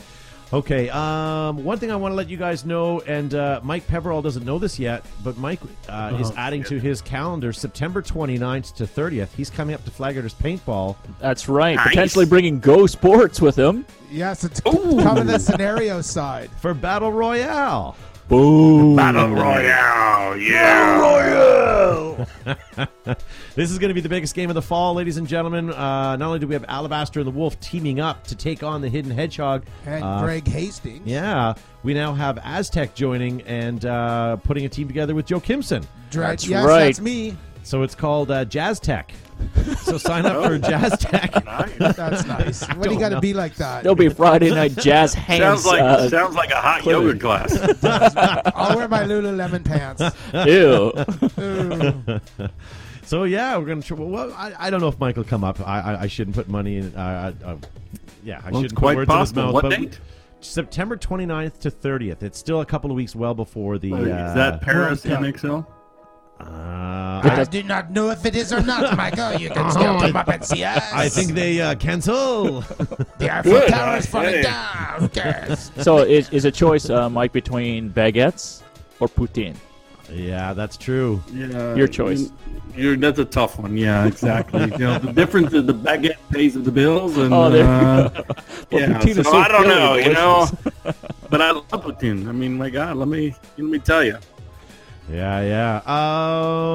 [0.53, 0.89] Okay.
[0.89, 4.45] Um, one thing I want to let you guys know, and uh, Mike Peverall doesn't
[4.45, 9.29] know this yet, but Mike uh, is adding to his calendar September 29th to 30th.
[9.35, 10.97] He's coming up to Flagger's Paintball.
[11.19, 11.75] That's right.
[11.75, 11.87] Nice.
[11.89, 13.85] Potentially bringing Go Sports with him.
[14.11, 16.49] Yes, it's coming to the scenario side.
[16.59, 17.95] for Battle Royale.
[18.31, 18.95] Boom.
[18.95, 21.01] Battle Royale, yeah.
[23.55, 25.69] This is going to be the biggest game of the fall, ladies and gentlemen.
[25.73, 28.79] Uh, not only do we have Alabaster and the Wolf teaming up to take on
[28.79, 31.05] the Hidden Hedgehog, And uh, Greg Hastings.
[31.05, 35.85] yeah, we now have Aztec joining and uh, putting a team together with Joe Kimson.
[36.09, 36.85] Dra- That's yes, right.
[36.85, 37.35] that's me.
[37.63, 39.11] So it's called uh, Jazz Tech.
[39.81, 41.31] So sign up for Jazz Tech.
[41.77, 42.67] That's nice.
[42.75, 43.83] What do you got to be like that?
[43.83, 45.63] There'll be Friday night jazz hands.
[45.63, 47.07] Sounds like uh, sounds like a hot clearly.
[47.07, 47.83] yoga class.
[48.55, 50.01] I'll wear my Lululemon pants.
[50.47, 50.91] ew.
[51.43, 52.49] Ooh.
[53.03, 53.81] So yeah, we're gonna.
[53.81, 55.59] Try, well, I, I don't know if Mike will come up.
[55.67, 56.95] I I, I shouldn't put money in.
[56.95, 57.55] Uh, uh,
[58.23, 59.43] yeah, I Well, shouldn't put quite words in his possible.
[59.45, 59.53] mouth.
[59.53, 59.99] What but date?
[60.39, 62.23] September 29th to 30th.
[62.23, 63.93] It's still a couple of weeks well before the.
[63.93, 65.41] Uh, Is that Paris World Cup.
[65.41, 65.65] NXL?
[66.47, 69.33] Uh, I I, do not know if it is or not, Michael.
[69.39, 70.81] You can still come up and see us.
[70.93, 72.61] I think they uh, cancel.
[73.19, 73.69] the Eiffel Good.
[73.69, 74.41] Tower is falling Hey.
[74.43, 74.95] down.
[74.99, 75.71] Who cares?
[75.81, 78.61] So is, is a choice, uh, Mike, between baguettes
[78.99, 79.55] or poutine?
[80.11, 81.23] yeah, that's true.
[81.31, 82.31] Yeah, Your choice.
[82.75, 83.77] You're, that's a tough one.
[83.77, 84.63] Yeah, exactly.
[84.63, 88.09] you know, the difference is the baguette pays the bills, and Oh, there you uh,
[88.09, 88.23] go.
[88.71, 88.99] Well, yeah.
[88.99, 90.49] poutine So, is so I don't filling know, and you know,
[91.29, 92.27] but I love poutine.
[92.27, 94.17] I mean, my God, let me let me tell you,
[95.09, 95.81] Yeah, yeah.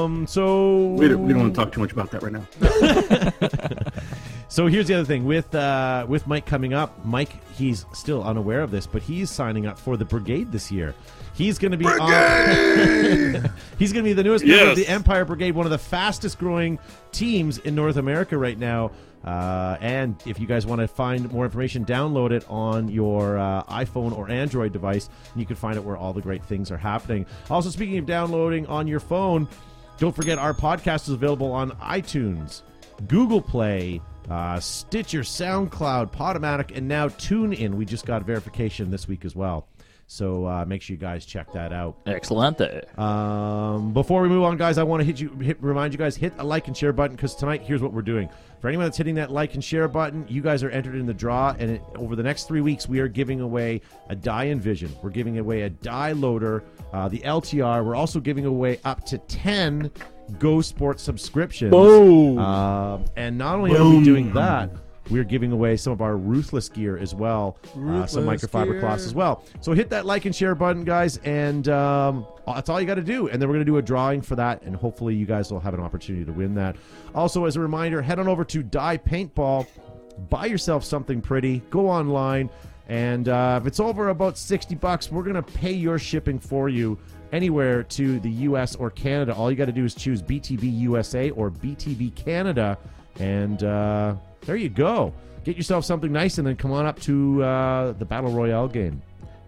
[0.02, 0.26] Um.
[0.26, 3.92] So we don't, we don't want to talk too much about that right now.
[4.48, 7.04] So here's the other thing with uh, with Mike coming up.
[7.04, 10.94] Mike, he's still unaware of this, but he's signing up for the brigade this year.
[11.34, 15.26] He's going to be on, he's going to be the newest member of the Empire
[15.26, 16.78] Brigade, one of the fastest growing
[17.12, 18.92] teams in North America right now.
[19.26, 23.62] Uh, and if you guys want to find more information, download it on your uh,
[23.64, 26.76] iPhone or Android device, and you can find it where all the great things are
[26.76, 27.26] happening.
[27.50, 29.48] Also, speaking of downloading on your phone,
[29.98, 32.62] don't forget our podcast is available on iTunes,
[33.08, 37.74] Google Play, uh, Stitcher, SoundCloud, Podomatic, and now TuneIn.
[37.74, 39.66] We just got verification this week as well.
[40.08, 41.96] So uh, make sure you guys check that out.
[42.06, 42.60] Excellent.
[42.96, 46.16] Um, before we move on, guys, I want to hit you, hit, remind you guys,
[46.16, 48.28] hit a like and share button because tonight, here's what we're doing.
[48.60, 51.14] For anyone that's hitting that like and share button, you guys are entered in the
[51.14, 54.94] draw, and it, over the next three weeks, we are giving away a Dye Envision.
[55.02, 57.84] We're giving away a Dye loader, uh, the LTR.
[57.84, 59.90] We're also giving away up to ten
[60.38, 61.70] Go Sports subscriptions.
[61.70, 62.38] Boom.
[62.38, 64.70] Uh, and not only are we doing that,
[65.10, 68.80] we're giving away some of our ruthless gear as well, uh, some microfiber gear.
[68.80, 69.44] cloths as well.
[69.60, 73.02] So hit that like and share button, guys, and um, that's all you got to
[73.02, 73.28] do.
[73.28, 75.60] And then we're going to do a drawing for that, and hopefully you guys will
[75.60, 76.76] have an opportunity to win that.
[77.14, 79.66] Also, as a reminder, head on over to Dye Paintball,
[80.28, 82.50] buy yourself something pretty, go online,
[82.88, 86.68] and uh, if it's over about sixty bucks, we're going to pay your shipping for
[86.68, 86.98] you.
[87.32, 88.76] Anywhere to the U.S.
[88.76, 92.78] or Canada, all you got to do is choose BTB USA or BTB Canada,
[93.20, 95.12] and uh, there you go.
[95.44, 99.00] Get yourself something nice, and then come on up to uh, the Battle Royale game.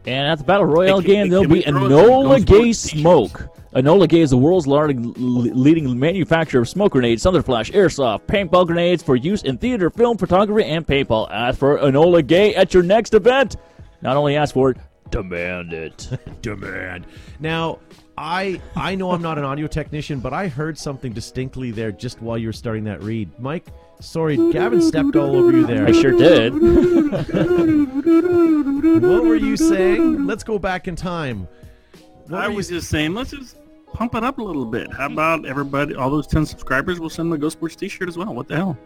[0.06, 2.72] And at the Battle Royale Hey, can- game, there'll can be throw some Enola Gay
[2.72, 3.48] Smoke.
[3.74, 9.02] Enola Gay is the world's largest, leading manufacturer of smoke grenades, thunderflash, airsoft, paintball grenades
[9.02, 11.28] for use in theater, film, photography, and paintball.
[11.30, 13.56] Ask for Enola Gay at your next event.
[14.00, 14.78] Not only ask for it,
[15.10, 16.08] demand it.
[16.42, 17.06] Demand.
[17.40, 17.80] Now,
[18.18, 22.20] I I know I'm not an audio technician, but I heard something distinctly there just
[22.20, 23.30] while you were starting that read.
[23.38, 23.66] Mike,
[24.00, 25.86] sorry, Gavin stepped all over you there.
[25.86, 26.52] I sure did.
[29.02, 30.26] What were you saying?
[30.26, 31.46] Let's go back in time.
[32.26, 33.56] What I were you was just saying, let's just
[33.92, 34.92] pump it up a little bit.
[34.92, 38.18] How about everybody, all those 10 subscribers will send them a Go Sports t-shirt as
[38.18, 38.34] well?
[38.34, 38.76] What the hell?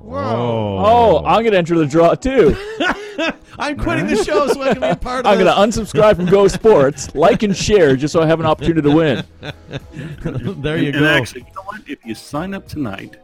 [0.00, 0.82] Whoa.
[0.84, 2.56] Oh, I'm gonna enter the draw too.
[3.58, 5.28] I'm quitting the show so I can be a part of it.
[5.28, 8.80] I'm gonna unsubscribe from Go Sports, like and share, just so I have an opportunity
[8.80, 9.24] to win.
[10.62, 10.98] there you and, go.
[10.98, 11.82] and actually, you know what?
[11.86, 13.18] If you sign up tonight,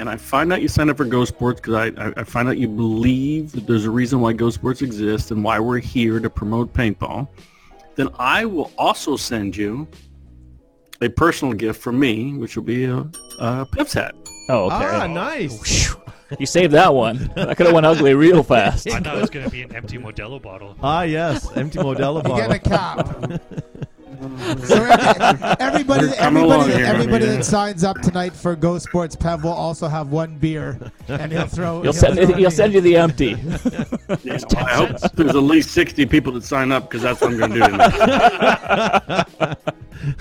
[0.00, 2.48] and I find out you sign up for Go Sports because I, I, I find
[2.48, 6.18] out you believe that there's a reason why Go Sports exists and why we're here
[6.18, 7.28] to promote paintball,
[7.94, 9.86] then I will also send you
[11.00, 14.14] a personal gift from me, which will be a, a Pips hat.
[14.48, 14.74] Oh, okay.
[14.76, 15.94] Ah, nice.
[16.38, 17.30] You saved that one.
[17.36, 18.88] That could have went ugly real fast.
[18.90, 20.76] I thought it was going to be an empty Modelo bottle.
[20.82, 21.50] Ah, yes.
[21.56, 23.38] Empty Modelo You get a bottle.
[23.38, 23.42] cap.
[24.66, 29.14] so every- everybody, They're coming along everybody, everybody that signs up tonight for Go Sports
[29.14, 30.78] Pev will also have one beer,
[31.08, 31.82] and he'll throw.
[31.82, 33.36] He'll send, throw he'll send you the empty.
[34.22, 37.32] You know, I hope there's at least 60 people that sign up because that's what
[37.32, 39.56] I'm going to do tonight.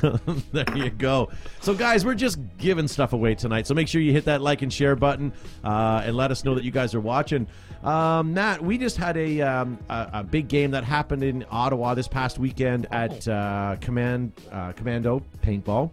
[0.52, 1.30] there you go.
[1.62, 3.68] So, guys, we're just giving stuff away tonight.
[3.68, 5.34] So make sure you hit that like and share button
[5.64, 7.48] uh, and let us know that you guys are watching.
[7.84, 11.94] Um, Matt, we just had a, um, a a big game that happened in Ottawa
[11.94, 15.92] this past weekend at uh, Command uh, Commando Paintball,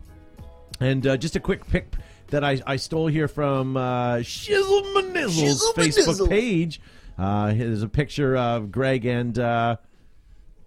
[0.81, 1.93] and uh, just a quick pick
[2.29, 6.81] that I, I stole here from uh, Shizzle Manizzle's Facebook page.
[7.19, 9.77] Uh, there's a picture of Greg and uh,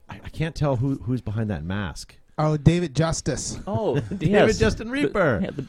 [0.07, 2.15] I, I can't tell who who's behind that mask.
[2.37, 3.59] Oh, David Justice.
[3.65, 4.57] Oh, David yes.
[4.59, 5.39] Justin Reaper.
[5.43, 5.65] Yeah, the-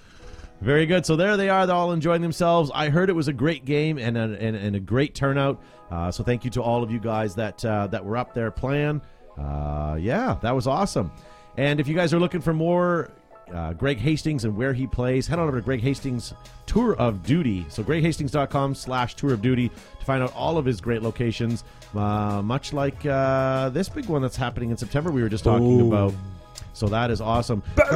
[0.60, 1.06] Very good.
[1.06, 1.66] So there they are.
[1.66, 2.70] They're all enjoying themselves.
[2.74, 5.62] I heard it was a great game and a, and, and a great turnout.
[5.90, 8.50] Uh, so thank you to all of you guys that uh, that were up there
[8.50, 9.00] playing.
[9.38, 11.12] Uh, yeah, that was awesome.
[11.56, 13.10] And if you guys are looking for more
[13.54, 16.34] uh, Greg Hastings and where he plays, head on over to Greg Hastings
[16.66, 17.64] Tour of Duty.
[17.68, 21.62] So greghastings.com slash tour of duty to find out all of his great locations.
[21.94, 25.80] Uh, much like uh, this big one that's happening in September we were just talking
[25.86, 26.12] about.
[26.76, 27.62] So that is awesome.
[27.78, 27.88] A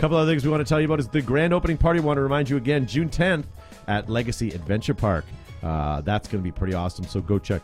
[0.00, 2.00] couple other things we want to tell you about is the grand opening party.
[2.00, 3.44] We want to remind you again, June 10th
[3.86, 5.24] at Legacy Adventure Park.
[5.62, 7.04] Uh, that's going to be pretty awesome.
[7.04, 7.62] So go check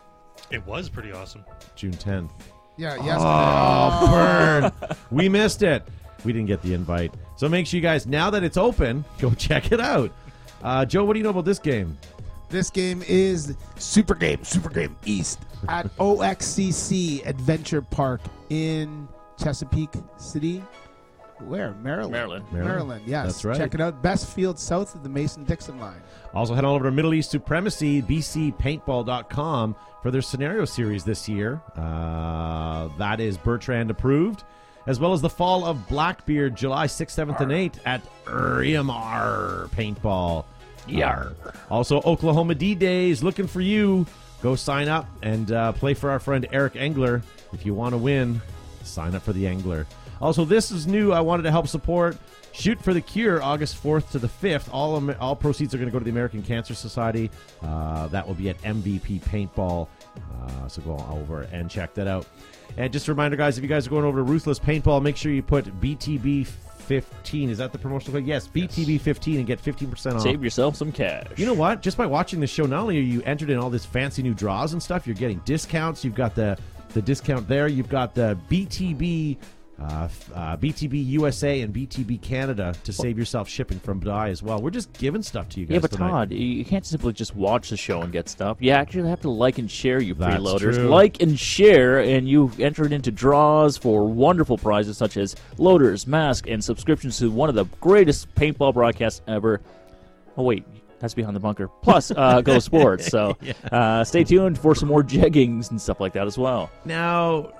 [0.51, 1.43] It was pretty awesome.
[1.75, 2.29] June 10th.
[2.77, 3.25] Yeah, yesterday.
[3.25, 4.71] Oh, burn.
[5.11, 5.85] we missed it.
[6.23, 7.13] We didn't get the invite.
[7.35, 10.13] So make sure you guys, now that it's open, go check it out.
[10.63, 11.97] Uh, Joe, what do you know about this game?
[12.49, 19.07] This game is Super Game, Super Game East at OXCC Adventure Park in
[19.41, 20.63] Chesapeake City.
[21.39, 21.71] Where?
[21.75, 22.11] Maryland.
[22.11, 22.45] Maryland.
[22.51, 22.67] Maryland.
[22.67, 23.25] Maryland, yes.
[23.27, 23.57] That's right.
[23.57, 24.01] Check it out.
[24.01, 26.01] Best field south of the Mason Dixon line.
[26.33, 31.61] Also, head on over to Middle East Supremacy, bcpaintball.com for their scenario series this year.
[31.77, 34.43] Uh, that is Bertrand approved,
[34.85, 40.43] as well as the fall of Blackbeard, July 6th, 7th, and 8th at EMR Paintball.
[40.89, 41.33] Yar.
[41.69, 44.05] Also, Oklahoma D Days looking for you.
[44.41, 47.21] Go sign up and uh, play for our friend Eric Engler.
[47.51, 48.41] If you want to win,
[48.83, 49.85] sign up for the Engler.
[50.21, 51.11] Also, this is new.
[51.11, 52.17] I wanted to help support
[52.51, 54.69] Shoot for the Cure, August 4th to the 5th.
[54.73, 57.29] All all proceeds are going to go to the American Cancer Society.
[57.61, 59.87] Uh, that will be at MVP Paintball.
[60.17, 62.25] Uh, so go over and check that out.
[62.77, 65.15] And just a reminder, guys, if you guys are going over to Ruthless Paintball, make
[65.15, 66.47] sure you put BTB
[66.89, 67.51] 15.
[67.51, 68.27] Is that the promotional code?
[68.27, 70.21] Yes, BTB 15 and get 15% off.
[70.23, 71.27] Save yourself some cash.
[71.37, 71.83] You know what?
[71.83, 74.33] Just by watching the show, not only are you entered in all this fancy new
[74.33, 76.03] draws and stuff, you're getting discounts.
[76.03, 76.57] You've got the
[76.95, 77.67] the discount there.
[77.67, 79.37] You've got the BTB.
[79.81, 84.61] Uh, uh, BTB USA and BTB Canada to save yourself shipping from Dye as well.
[84.61, 86.09] We're just giving stuff to you guys Yeah, but tonight.
[86.09, 88.57] Todd, you you can't simply just watch the show and get stuff.
[88.59, 90.75] You actually have to like and share, you That's freeloaders.
[90.75, 90.89] true.
[90.89, 96.47] Like and share, and you've entered into draws for wonderful prizes such as loaders, mask,
[96.49, 99.61] and subscriptions to one of the greatest paintball broadcasts ever.
[100.35, 100.65] Oh wait,
[100.99, 101.69] that's behind the bunker.
[101.81, 103.07] Plus, uh, Go Sports.
[103.07, 103.37] So
[103.71, 106.69] uh, stay tuned for some more jeggings and stuff like that as well.
[106.83, 107.51] Now,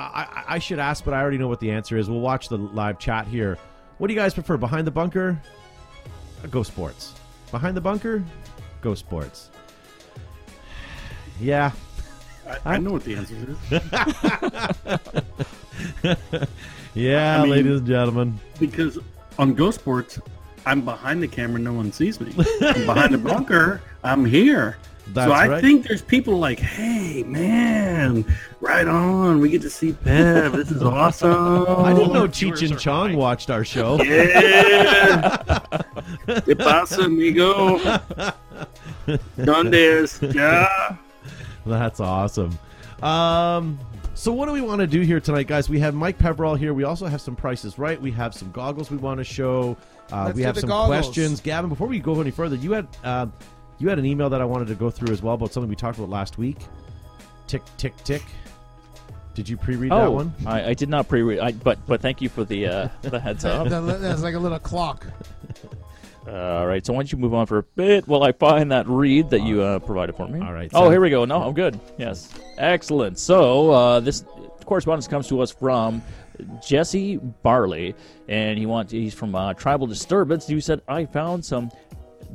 [0.00, 2.10] I, I- should ask, but I already know what the answer is.
[2.10, 3.58] We'll watch the live chat here.
[3.98, 5.40] What do you guys prefer, behind the bunker?
[6.50, 7.14] Go Sports.
[7.50, 8.22] Behind the bunker?
[8.80, 9.50] Go Sports.
[11.40, 11.72] Yeah,
[12.66, 13.56] I, I know what the answer is.
[16.94, 18.38] yeah, I mean- ladies and gentlemen.
[18.58, 18.98] because
[19.38, 20.18] on Go Sports,
[20.66, 22.32] I'm behind the camera, no one sees me.
[22.60, 24.76] I'm behind the bunker, I'm here.
[25.12, 25.60] That's so I right.
[25.60, 28.24] think there's people like, hey man,
[28.60, 30.52] right on, we get to see Pev.
[30.52, 31.66] This is awesome.
[31.84, 33.16] I didn't know our viewers Cheech and Chong high.
[33.16, 34.00] watched our show.
[34.02, 35.58] Yeah.
[36.26, 37.78] ¿Qué pasa, amigo?
[39.36, 40.20] ¿Dónde es?
[40.22, 40.96] Yeah.
[41.66, 42.58] That's awesome.
[43.02, 43.78] Um,
[44.14, 45.68] so what do we want to do here tonight, guys?
[45.68, 46.72] We have Mike Peverall here.
[46.74, 48.00] We also have some prices right.
[48.00, 49.76] We have some goggles we want to show.
[50.12, 51.06] Uh, Let's we do have the some goggles.
[51.06, 51.40] questions.
[51.40, 53.26] Gavin, before we go any further, you had uh,
[53.80, 55.74] you had an email that I wanted to go through as well about something we
[55.76, 56.58] talked about last week.
[57.48, 58.22] Tick tick tick.
[59.34, 60.34] Did you pre-read that one?
[60.44, 63.44] I, I did not pre-read, I, but but thank you for the uh, the heads
[63.44, 63.68] up.
[63.68, 65.06] That- That's like a little clock.
[66.28, 68.86] All right, so why don't you move on for a bit while I find that
[68.86, 70.38] read that you uh, provided for me?
[70.38, 71.24] All right, Oh, here we go.
[71.24, 71.80] No, I'm good.
[71.98, 72.32] Yes.
[72.58, 73.18] Excellent.
[73.18, 74.22] So uh, this
[74.66, 76.02] correspondence comes to us from
[76.64, 77.94] Jesse Barley,
[78.28, 80.46] and he wants he's from uh, Tribal Disturbance.
[80.46, 81.70] He said, "I found some."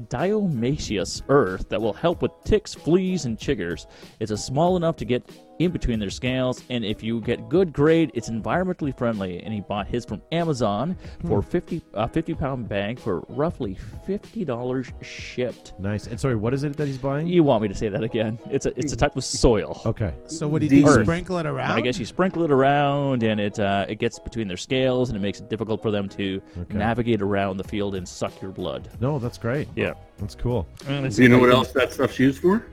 [0.09, 3.87] Diatomaceous earth that will help with ticks, fleas, and chiggers.
[4.19, 5.29] It's a small enough to get
[5.59, 9.41] in between their scales, and if you get good grade, it's environmentally friendly.
[9.41, 14.43] And he bought his from Amazon for 50 a 50 pound bag for roughly fifty
[14.43, 15.73] dollars shipped.
[15.79, 16.07] Nice.
[16.07, 17.27] And sorry, what is it that he's buying?
[17.27, 18.37] You want me to say that again?
[18.49, 19.81] It's a it's a type of soil.
[19.85, 20.13] Okay.
[20.27, 20.87] So what do you do?
[20.89, 21.05] Earth.
[21.05, 21.71] Sprinkle it around?
[21.71, 25.17] I guess you sprinkle it around, and it uh, it gets between their scales, and
[25.17, 26.77] it makes it difficult for them to Okay.
[26.77, 28.89] navigate around the field and suck your blood.
[28.99, 29.67] No, that's great.
[29.75, 29.93] Yeah.
[30.17, 30.67] That's cool.
[30.87, 32.65] Do you know what else that stuff's used for?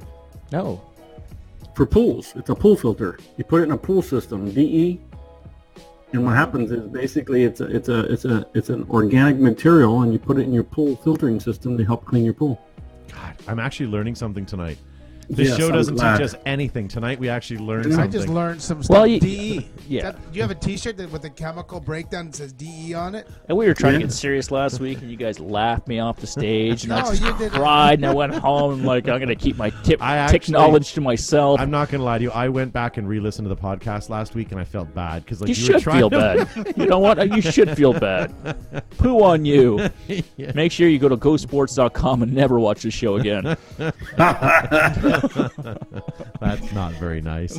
[0.53, 0.81] No.
[1.74, 2.35] For pools.
[2.37, 3.18] It's a pool filter.
[3.37, 5.00] You put it in a pool system, DE.
[6.12, 10.02] And what happens is basically it's a it's a it's a it's an organic material
[10.02, 12.61] and you put it in your pool filtering system to help clean your pool.
[13.11, 14.76] God, I'm actually learning something tonight.
[15.35, 16.18] This Yes, show I'm doesn't glad.
[16.18, 16.88] teach us anything.
[16.88, 18.09] Tonight we actually learned I something.
[18.09, 18.95] I just learned some stuff.
[18.95, 19.66] Well, you- DE.
[19.88, 20.03] yeah.
[20.11, 23.14] That- do you have a T-shirt that, with a chemical breakdown that says DE on
[23.14, 23.27] it?
[23.49, 26.18] And we were trying to get serious last week, and you guys laughed me off
[26.18, 27.53] the stage, and No, I just you didn't.
[27.53, 28.75] cried, and I went home.
[28.75, 31.61] and like, I'm gonna keep my tip I tick knowledge to myself.
[31.61, 32.31] I'm not gonna lie to you.
[32.31, 35.40] I went back and re-listened to the podcast last week, and I felt bad because
[35.40, 36.18] like you you, were should trying feel to-
[36.55, 36.73] bad.
[36.77, 37.35] you know what?
[37.35, 38.35] You should feel bad.
[38.99, 39.88] Poo on you.
[40.55, 43.57] Make sure you go to GoSports.com and never watch the show again.
[46.40, 47.58] That's not very nice.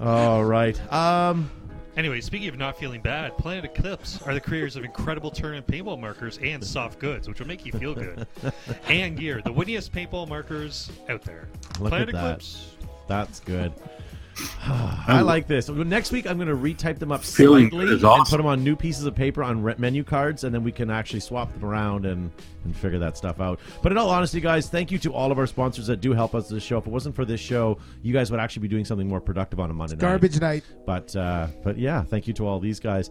[0.00, 0.80] All right.
[0.92, 1.50] Um.
[1.96, 6.00] Anyway, speaking of not feeling bad, Planet Eclipse are the creators of incredible tournament paintball
[6.00, 8.24] markers and soft goods, which will make you feel good.
[8.88, 11.48] and gear, the winniest paintball markers out there.
[11.80, 12.24] Look Planet at that.
[12.24, 12.76] Eclipse.
[13.08, 13.72] That's good.
[14.66, 15.68] I like this.
[15.68, 18.30] Next week, I'm going to retype them up Feeling slightly good is and awesome.
[18.30, 20.90] put them on new pieces of paper on re- menu cards, and then we can
[20.90, 22.30] actually swap them around and,
[22.64, 23.58] and figure that stuff out.
[23.82, 26.34] But in all honesty, guys, thank you to all of our sponsors that do help
[26.34, 26.78] us with this show.
[26.78, 29.60] If it wasn't for this show, you guys would actually be doing something more productive
[29.60, 30.00] on a Monday night.
[30.00, 30.64] Garbage night.
[30.86, 33.10] But uh, but yeah, thank you to all these guys.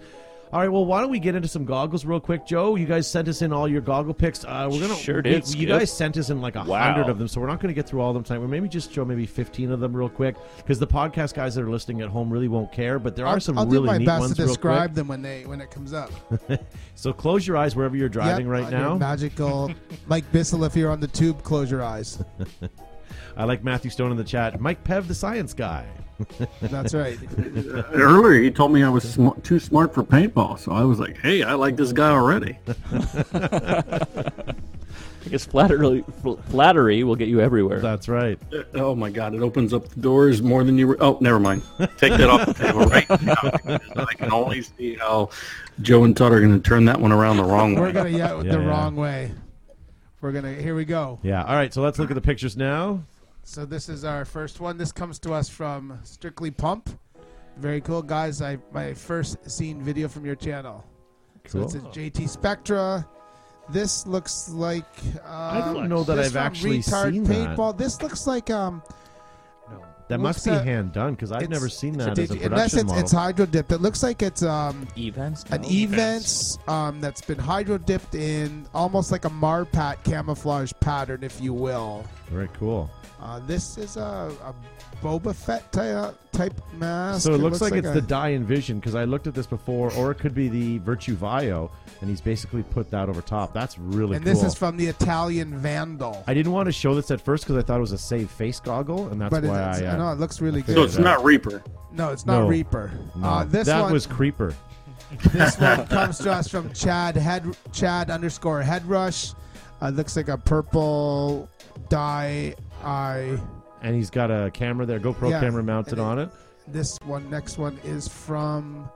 [0.54, 2.76] All right, well, why don't we get into some goggles real quick, Joe?
[2.78, 4.46] You guys sent us in all your goggle picks.
[4.46, 6.94] Uh, we're gonna Sure we- did, You guys sent us in like a Wow.
[6.94, 8.40] hundred of them, so we're not going to get through all of them tonight.
[8.40, 11.64] We're maybe just show maybe fifteen of them real quick because the podcast guys that
[11.64, 12.98] are listening at home really won't care.
[12.98, 15.22] But there are I'll, some I'll really do my best ones to describe them when
[15.22, 16.12] they when it comes up.
[16.96, 18.98] So close your eyes wherever you're driving Yep, right on now.
[18.98, 19.70] Magical.
[20.08, 22.24] Mike Bissell, if you're on the tube, close your eyes.
[23.38, 24.60] I like Matthew Stone in the chat.
[24.60, 25.86] Mike Pev, the science guy.
[26.62, 27.18] That's right.
[27.94, 31.18] Earlier he told me I was sm- too smart for paintball, so I was like,
[31.18, 32.58] "Hey, I like this guy already."
[35.26, 36.06] I guess flattery,
[36.50, 37.82] flattery will get you everywhere.
[37.82, 38.40] That's right.
[38.54, 39.36] Uh, Oh my God!
[39.36, 40.98] It opens up the doors more than you were.
[41.02, 41.64] Oh, never mind.
[41.98, 44.04] Take that off the table right now.
[44.04, 45.30] I can only see how
[45.82, 47.82] Joe and Todd are going to turn that one around the wrong way.
[47.82, 48.66] We're gonna yeah, Yeah, the yeah.
[48.66, 49.32] wrong way.
[50.22, 51.20] We're gonna here we go.
[51.24, 51.44] Yeah.
[51.44, 51.74] All right.
[51.74, 53.04] So let's look at the pictures now.
[53.50, 54.78] So this is our first one.
[54.78, 56.90] This comes to us from Strictly Pump.
[57.58, 58.42] Very cool, guys.
[58.42, 60.84] I my first seen video from your channel.
[61.48, 63.08] So it's a JT Spectra.
[63.70, 64.86] This looks like
[65.24, 67.58] um, I don't know that I've from actually retard seen that.
[67.58, 67.78] paintball.
[67.78, 68.84] This looks like um
[70.10, 72.32] That Looks must be at- hand done because I've never seen it's that a as
[72.32, 73.04] a JT unless production it's, model.
[73.04, 73.72] it's hydro dipped.
[73.72, 75.46] It looks like it's um Events?
[75.52, 75.70] an No?
[75.70, 81.54] events um that's been hydro dipped in almost like a Marpat camouflage pattern, if you
[81.54, 82.06] will.
[82.30, 82.90] Very cool.
[83.20, 84.54] Uh, this is a, a
[85.04, 87.24] Boba Fett ty- type mask.
[87.24, 89.92] So it, looks, like, it's a- the Dye Envision because I looked at this before,
[89.94, 93.54] or it could be the Virtue Vio, and he's basically put that over top.
[93.54, 94.34] That's really and cool.
[94.36, 96.24] this is from the Italian Vandal.
[96.28, 98.30] I didn't want to show this at first because I thought it was a Save
[98.38, 99.86] Phace goggle, and that's but why it's, I.
[99.88, 100.76] Uh, no, it looks really good.
[100.76, 101.64] So it's not Reaper.
[101.92, 102.48] no, it's not No.
[102.48, 102.92] Reaper.
[103.16, 104.54] no, Uh, this that one, was Creeper.
[105.32, 109.32] this one comes to us from Chad Head Chad underscore Head Rush.
[109.82, 111.48] Uh, looks like a purple
[111.90, 113.40] Dye eye.
[113.82, 116.30] And he's got a camera there, GoPro Yeah, camera mounted and it- on it.
[116.68, 118.90] This one, next one is from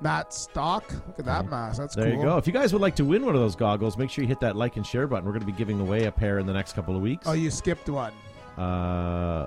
[0.00, 0.90] Matt Stock.
[1.06, 1.78] Look at that mask.
[1.78, 2.14] That's There cool.
[2.16, 2.36] you go.
[2.38, 4.40] If you guys would like to win one of those goggles, make sure you hit
[4.40, 5.24] that like and share button.
[5.24, 7.26] We're going to be giving away a pair in the next couple of weeks.
[7.28, 8.12] Oh, you skipped one.
[8.58, 9.46] uh,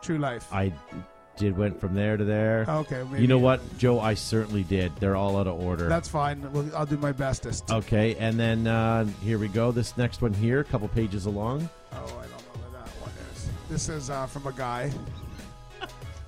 [0.00, 0.48] True Life.
[0.52, 0.72] I
[1.36, 2.64] did went from there to there.
[2.68, 3.02] okay.
[3.10, 3.22] Maybe.
[3.22, 4.00] you know what, Joe?
[4.00, 4.94] I certainly did.
[4.96, 5.88] They're all out of order.
[5.88, 6.50] That's fine.
[6.52, 7.70] We'll, I'll do my bestest.
[7.70, 9.70] Okay, and then uh, here we go.
[9.70, 11.68] This next one here, a couple pages along.
[11.92, 12.26] Oh, I
[13.72, 14.90] This is uh, from a guy.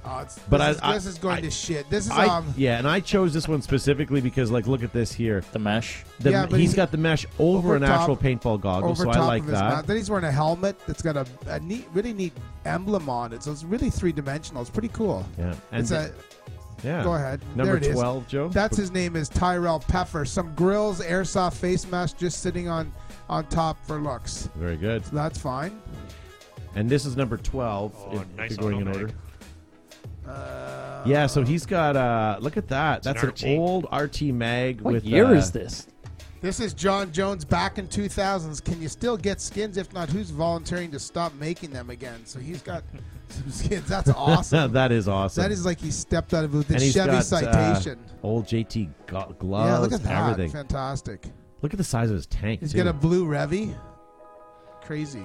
[0.03, 1.91] Oh, it's, But this, I- is, I- this is going I- to shit.
[1.91, 2.55] This is I, um.
[2.57, 5.45] yeah, and I chose this one specifically because, like, look at this here.
[5.53, 6.05] The mesh.
[6.21, 8.89] The, Yeah, but he's he- got the mesh over, over an top- actual paintball goggle,
[8.89, 9.69] over so top I like of his that.
[9.75, 9.87] mouth.
[9.87, 12.33] Then he's wearing a helmet that's got a, a neat, really neat
[12.65, 13.43] emblem on it.
[13.43, 14.63] So it's really three dimensional.
[14.63, 15.27] It's pretty cool.
[15.37, 16.15] Yeah, and it's a.
[16.83, 17.05] yeah.
[17.05, 17.43] Go ahead.
[17.57, 17.93] Number there it is.
[17.95, 18.49] twelve, Joe.
[18.49, 20.25] That's his name is Tyrell Peffer.
[20.25, 22.91] Some grills, airsoft face mask, just sitting on
[23.29, 24.49] on top for looks.
[24.55, 25.05] Very good.
[25.05, 25.79] So that's fine.
[26.75, 29.07] And this is number 12 Oh, if, nice if you're going in order.
[29.07, 29.15] mag.
[30.27, 32.99] Uh, Yeah, so he's got uh look at that.
[32.99, 33.43] It's an That's RT.
[33.45, 35.87] an old RT mag What with year uh, is this?
[36.41, 38.63] This is John Jones back in 2000s.
[38.63, 39.79] Can you still get skins?
[39.79, 42.21] If not, who's volunteering to stop making them again?
[42.27, 42.85] So he's got
[43.29, 43.87] some skins.
[43.89, 44.73] That's awesome.
[44.75, 45.43] that is awesome.
[45.43, 47.99] that is like he stepped out of with the and he's Chevy got, uh, Citation.
[48.23, 50.31] old JT go- gloves, yeah, look at that.
[50.31, 50.51] everything.
[50.51, 51.27] Fantastic.
[51.63, 52.61] Look at the size of his tank.
[52.61, 52.79] He's too.
[52.79, 53.75] got a blue Revy.
[54.83, 55.25] Crazy.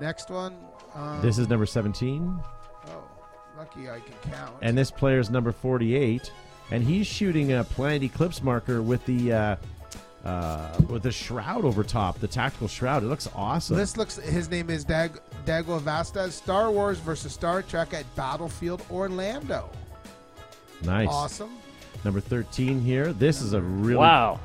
[0.00, 0.54] Next one.
[0.94, 2.38] Um, This is number 17
[2.88, 3.04] Oh,
[3.58, 4.54] lucky I can count.
[4.62, 6.30] and this player is number 48
[6.70, 9.56] and he's shooting a Planet Eclipse marker with the uh
[10.24, 13.04] uh, with the shroud over top, the tactical shroud.
[13.04, 13.76] It looks awesome.
[13.76, 14.16] This looks.
[14.16, 16.32] His name is Dag Dago Vastas.
[16.32, 19.70] Star Wars versus Star Trek at Battlefield Orlando.
[20.82, 21.06] nice.
[21.08, 21.52] Awesome.
[22.04, 23.12] Number 13 here.
[23.12, 24.40] This is a really Wow.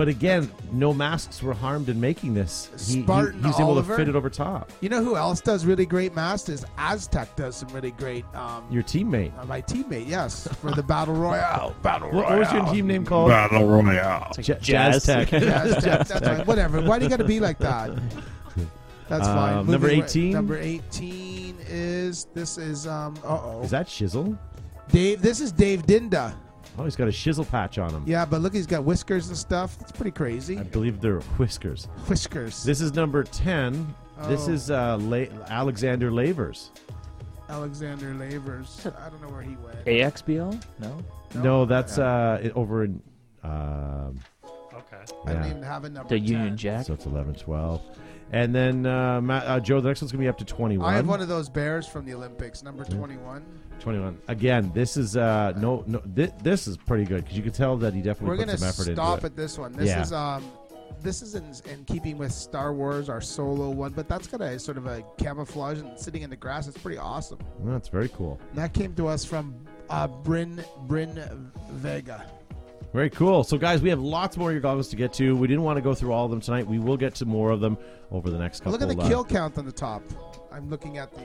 [0.00, 2.70] But again, no masks were harmed in making this.
[2.88, 3.92] He, he, Spartan he's able Oliver?
[3.92, 4.72] to fit it over top.
[4.80, 6.64] You know who else does really great masters?
[6.78, 8.24] Aztec does some really great.
[8.34, 9.38] Um, Your teammate.
[9.38, 11.76] uh, my teammate, yes, for the battle royale.
[11.82, 12.30] Battle Royale.
[12.30, 13.28] what was your team name called?
[13.28, 14.32] Battle Royale.
[14.40, 15.04] J- Jazz.
[15.04, 15.30] Tech.
[15.34, 16.46] Aztec, that's right.
[16.46, 16.80] Whatever.
[16.80, 17.90] Why do you got to be like that?
[19.10, 19.54] That's Um, fine.
[19.56, 20.32] number Moving right- 18?
[20.32, 23.18] Number eighteen is this is um.
[23.22, 23.60] Uh oh.
[23.62, 24.38] Is that Shizzle?
[24.90, 25.20] Dave?
[25.20, 26.32] This is Dave Dinda.
[26.78, 28.02] Oh, he's got a shizzle patch on him.
[28.06, 29.76] Yeah, but look, he's got whiskers and stuff.
[29.80, 30.58] It's pretty crazy.
[30.58, 31.86] I believe they're whiskers.
[32.08, 32.62] Whiskers.
[32.64, 33.94] This is number 10.
[34.28, 34.52] This Oh.
[34.52, 36.70] is uh, La- Alexander Lavers.
[37.48, 38.86] Alexander Lavers.
[38.86, 39.84] I don't know where he went.
[39.84, 40.62] AXBL?
[40.78, 40.98] No.
[41.34, 43.02] No, that's uh, it- over in.
[43.42, 44.18] Um,
[44.72, 45.02] Okay.
[45.26, 46.08] I didn't even have a number.
[46.08, 46.26] The 10.
[46.28, 46.86] Union Jack.
[46.86, 47.80] So it's 11, 12.
[48.32, 50.88] And then, uh, Matt, uh, Joe, the next one's going to be up to 21.
[50.88, 52.98] I have one of those bears from the Olympics, number Mm-hmm.
[52.98, 53.44] 21.
[53.80, 54.18] 21.
[54.28, 57.76] Again, this is uh no no thi- this is pretty good because you can tell
[57.78, 59.30] that he definitely We're put gonna some effort stop into it.
[59.30, 59.72] at this one.
[59.72, 60.02] This Yeah.
[60.02, 60.44] is um,
[61.02, 64.58] this is in, in keeping with Star Wars, our solo one, but that's got a
[64.58, 66.68] sort of a camouflage and sitting in the grass.
[66.68, 67.38] It's pretty awesome.
[67.58, 68.38] Well, that's very cool.
[68.50, 69.54] And that came to us from
[69.88, 72.26] uh, Bryn Bryn Vega.
[72.92, 73.44] Very cool.
[73.44, 75.36] So, guys, we have lots more of your goggles to get to.
[75.36, 76.66] We didn't want to go through all of them tonight.
[76.66, 77.78] We will get to more of them
[78.10, 78.72] over the next couple.
[78.72, 80.02] Look at the uh, kill count on the top.
[80.52, 81.20] I'm looking at the.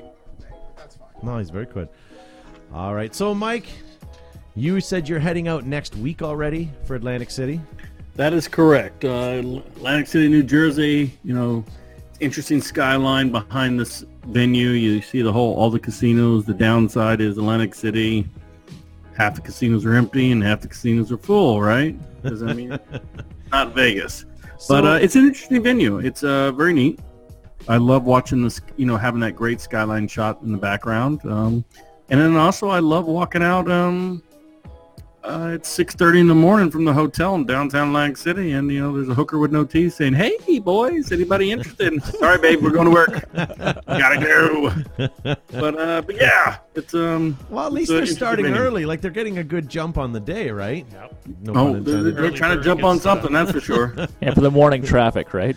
[0.78, 1.08] That's fine.
[1.24, 1.90] No, he's very good.
[2.76, 3.16] All right.
[3.16, 3.68] So, Mike,
[4.54, 7.62] you said you're heading out next week already for Atlantic City.
[8.16, 9.06] That is correct.
[9.06, 11.18] Uh, Atlantic City, New Jersey.
[11.24, 11.64] You know,
[12.20, 14.72] interesting skyline behind this venue.
[14.72, 16.44] You see the whole, all the casinos.
[16.44, 18.28] The downside is Atlantic City.
[19.16, 21.62] Half the casinos are empty and half the casinos are full.
[21.62, 21.98] Right?
[22.24, 22.78] Does that mean
[23.54, 24.26] not Vegas?
[24.60, 26.00] So, but uh, it's an interesting venue.
[26.00, 27.00] It's uh, very neat.
[27.70, 28.60] I love watching this.
[28.76, 31.22] You know, having that great skyline shot in the background.
[31.24, 31.64] Um,
[32.10, 33.70] and then also, I love walking out.
[33.70, 34.22] Um,
[35.26, 38.72] uh, it's six thirty in the morning from the hotel in downtown Lang City, and
[38.72, 42.62] you know there's a hooker with no teeth saying, "Hey, boys, anybody interested?" Sorry, babe,
[42.62, 43.28] we're going to work.
[43.34, 44.72] Gotta go.
[45.50, 47.38] But uh, but yeah, it's um.
[47.50, 48.60] well, at least they're starting venue.
[48.60, 48.86] early.
[48.86, 50.86] Like they're getting a good jump on the day, right?
[50.92, 51.18] Yep.
[51.42, 53.96] No Oh, they're, they're trying to jump on gets, something, that's for sure.
[54.22, 55.56] Yeah, for the morning traffic, right?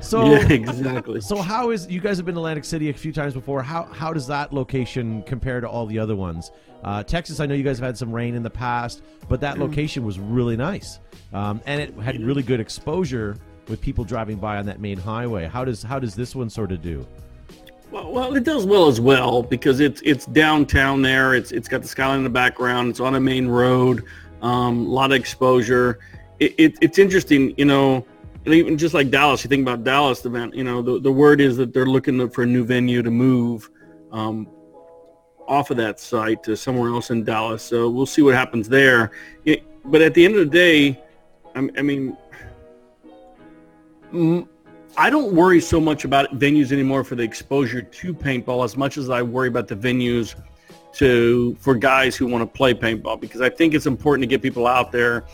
[0.00, 1.20] So, yeah, exactly.
[1.20, 3.62] So how is you guys have been to Atlantic City a few times before?
[3.62, 6.50] How how does that location compare to all the other ones?
[6.82, 9.58] Uh, Texas, I know you guys have had some rain in the past, but that
[9.58, 10.98] location was really nice,
[11.34, 13.36] um, and it had really good exposure
[13.68, 15.46] with people driving by on that main highway.
[15.46, 17.06] How does how does this one sort of do?
[17.90, 21.34] Well, well, it does well as well because it's it's downtown there.
[21.34, 22.90] It's it's got the skyline in the background.
[22.90, 24.04] It's on a main road.
[24.42, 25.98] Um, a lot of exposure.
[26.38, 28.06] It, it, it's interesting, you know.
[28.46, 30.54] Even just like Dallas, you think about Dallas event.
[30.54, 33.68] You know, the, the word is that they're looking for a new venue to move
[34.12, 34.48] um,
[35.46, 37.62] off of that site to somewhere else in Dallas.
[37.62, 39.10] So we'll see what happens there.
[39.44, 41.02] It, but at the end of the day,
[41.54, 42.16] I, I mean,
[44.96, 48.96] I don't worry so much about venues anymore for the exposure to paintball as much
[48.96, 50.34] as I worry about the venues
[50.94, 54.42] to for guys who want to play paintball because I think it's important to get
[54.42, 55.24] people out there.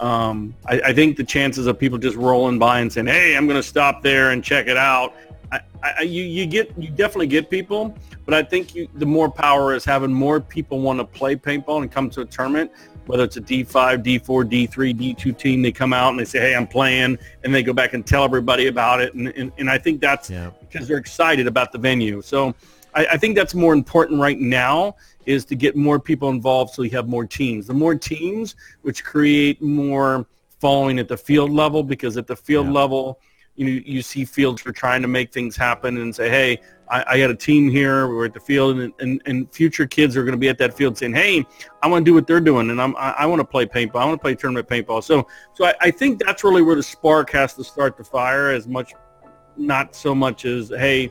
[0.00, 3.46] Um, I, I think the chances of people just rolling by and saying, "Hey, I'm
[3.46, 5.14] going to stop there and check it out,"
[5.50, 9.30] I, I, you you get you definitely get people, but I think you, the more
[9.30, 12.70] power is having more people want to play paintball and come to a tournament
[13.08, 16.54] whether it's a D5, D4, D3, D2 team, they come out and they say, hey,
[16.54, 19.14] I'm playing, and they go back and tell everybody about it.
[19.14, 20.50] And, and, and I think that's Yeah.
[20.60, 22.20] because they're excited about the venue.
[22.20, 22.54] So
[22.94, 24.94] I, I think that's more important right now
[25.28, 27.66] is to get more people involved so you have more teams.
[27.66, 30.26] The more teams, which create more
[30.58, 32.72] following at the field level, because at the field Yeah.
[32.72, 33.20] level,
[33.54, 36.58] you you see fields for trying to make things happen and say, hey,
[36.90, 38.08] I, I got a team here.
[38.08, 40.72] We're at the field, and, and, and future kids are going to be at that
[40.74, 41.44] field saying, hey,
[41.82, 44.00] I want to do what they're doing, and I'm, I, I want to play paintball.
[44.00, 45.04] I want to play tournament paintball.
[45.04, 48.50] So, so I, I think that's really where the spark has to start the fire
[48.50, 48.94] as much,
[49.56, 51.10] not so much as, hey,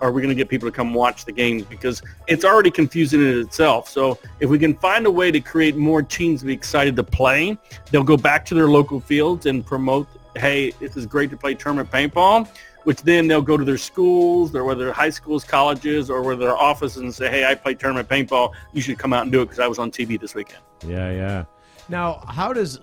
[0.00, 3.20] are we going to get people to come watch the games because it's already confusing
[3.20, 3.88] in itself.
[3.88, 7.02] So if we can find a way to create more teams to be excited to
[7.02, 7.58] play,
[7.90, 11.54] they'll go back to their local fields and promote, hey, this is great to play
[11.54, 12.48] tournament paintball,
[12.84, 16.56] which then they'll go to their schools, or whether high schools, colleges, or whether their
[16.56, 18.52] offices and say, hey, I play tournament paintball.
[18.72, 20.62] You should come out and do it because I was on TV this weekend.
[20.86, 21.44] Yeah, yeah.
[21.88, 22.80] Now, how does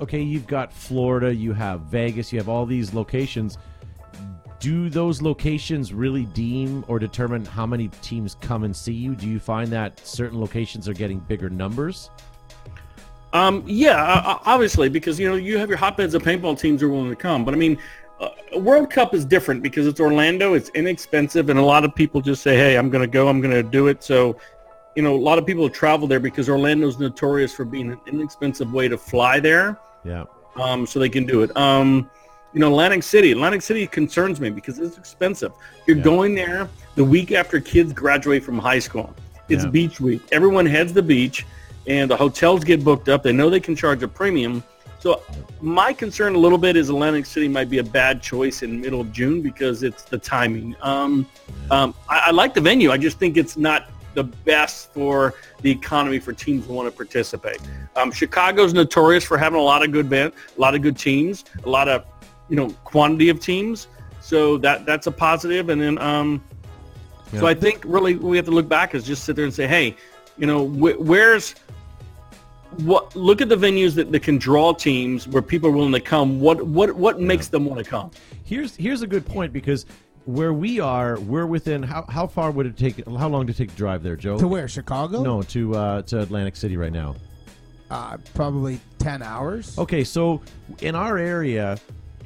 [0.00, 3.58] okay, you've got Florida, you have Vegas, you have all these locations.
[4.62, 9.16] Do those locations really deem or determine how many teams come and see you?
[9.16, 12.10] Do you find that certain locations are getting bigger numbers?
[13.32, 16.90] Um, yeah, obviously, because you know you have your hotbeds of paintball teams who are
[16.90, 17.44] willing to come.
[17.44, 17.76] But I mean,
[18.20, 18.28] uh,
[18.60, 22.40] World Cup is different because it's Orlando, it's inexpensive, and a lot of people just
[22.40, 24.38] say, "Hey, I'm going to go, I'm going to do it." So,
[24.94, 28.72] you know, a lot of people travel there because Orlando's notorious for being an inexpensive
[28.72, 29.76] way to fly there.
[30.04, 30.26] Yeah.
[30.54, 31.56] Um, so they can do it.
[31.56, 32.08] Um,
[32.52, 33.32] you know, Atlantic City.
[33.32, 35.52] Atlantic City concerns me because it's expensive.
[35.86, 36.02] You're Yeah.
[36.04, 39.14] going there the week after kids graduate from high school.
[39.48, 39.70] It's Yeah.
[39.70, 40.22] beach week.
[40.32, 41.46] Everyone heads to the beach,
[41.86, 43.22] and the hotels get booked up.
[43.22, 44.62] They know they can charge a premium.
[45.00, 45.20] So
[45.60, 49.00] my concern a little bit is Atlantic City might be a bad choice in middle
[49.00, 50.76] of June because it's the timing.
[50.80, 51.26] Um,
[51.70, 52.92] um, I, I like the venue.
[52.92, 56.94] I just think it's not the best for the economy for teams who want to
[56.96, 57.58] participate.
[57.96, 61.44] Um, Chicago's notorious for having a lot of good band, a lot of good teams,
[61.64, 62.04] a lot of
[62.52, 63.88] you know quantity of teams.
[64.20, 65.70] So that that's a positive.
[65.70, 66.44] And then um,
[67.30, 69.66] so I think really we have to look back is just sit there and say,
[69.66, 69.96] hey,
[70.36, 71.54] you know, wh- where's
[72.84, 73.16] what?
[73.16, 76.40] Look at the venues that, that can draw teams where people are willing to come.
[76.40, 78.10] What what what makes them want to come?
[78.44, 79.86] Here's here's a good point because
[80.26, 83.02] where we are, we're within how how far would it take?
[83.08, 84.36] How long to take to drive there, Joe?
[84.38, 84.68] To where?
[84.68, 85.22] Chicago?
[85.22, 87.16] No, to uh, to Atlantic City right now.
[87.92, 89.78] Uh, probably 10 hours.
[89.78, 90.40] Okay, so
[90.80, 91.76] in our area,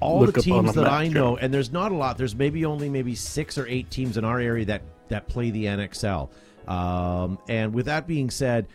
[0.00, 2.18] all Look the teams that I know, and there's not a lot.
[2.18, 5.66] There's maybe only maybe six or eight teams in our area that that play the
[5.66, 6.28] NXL.
[6.68, 8.66] Um, and with that being said,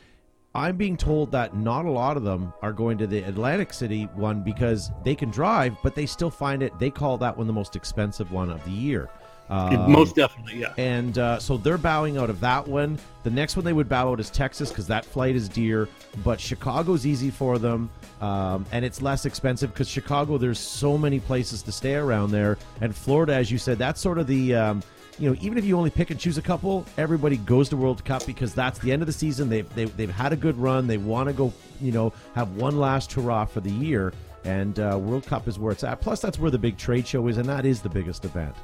[0.54, 4.04] I'm being told that not a lot of them are going to the Atlantic City
[4.16, 6.78] one because they can drive, but they still find it.
[6.78, 9.10] They call that one the most expensive one of the year.
[9.52, 10.74] Um, Most definitely, yeah.
[10.78, 12.98] and uh, so they're bowing out of that one.
[13.24, 15.90] The next one they would bow out is Texas because that flight is dear,
[16.24, 17.90] but Chicago's easy for them,
[18.22, 22.58] um, and it's less expensive because Chicago there's so many places to stay around there,
[22.80, 24.56] and Florida, as you said, that's sort of the.
[24.56, 24.82] Um,
[25.20, 28.04] you know, even if you only pick and choose a couple, everybody goes to World
[28.06, 29.50] Cup because that's the end of the season.
[29.50, 30.88] They've they've, they've had a good run.
[30.88, 34.14] They want to go, you know, have one last hurrah for the year,
[34.46, 36.00] and uh, World Cup is where it's at.
[36.00, 38.56] Plus, that's where the big trade show is, and that is the biggest event.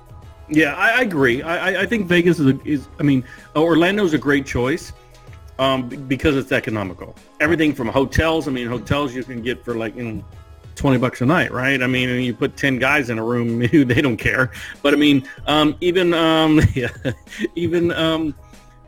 [0.49, 1.41] Yeah, I, I agree.
[1.41, 3.23] I, I- think Vegas is, a, is I mean,
[3.55, 4.93] Orlando's a great choice
[5.59, 7.15] um, because it's economical.
[7.39, 8.47] Everything from hotels.
[8.47, 10.25] I mean, hotels you can get for like you know,
[10.75, 11.81] twenty bucks a night, right?
[11.81, 14.51] I mean, you put ten guys in a room, they don't care.
[14.81, 16.89] But I mean, um, even um, yeah,
[17.55, 18.35] even um,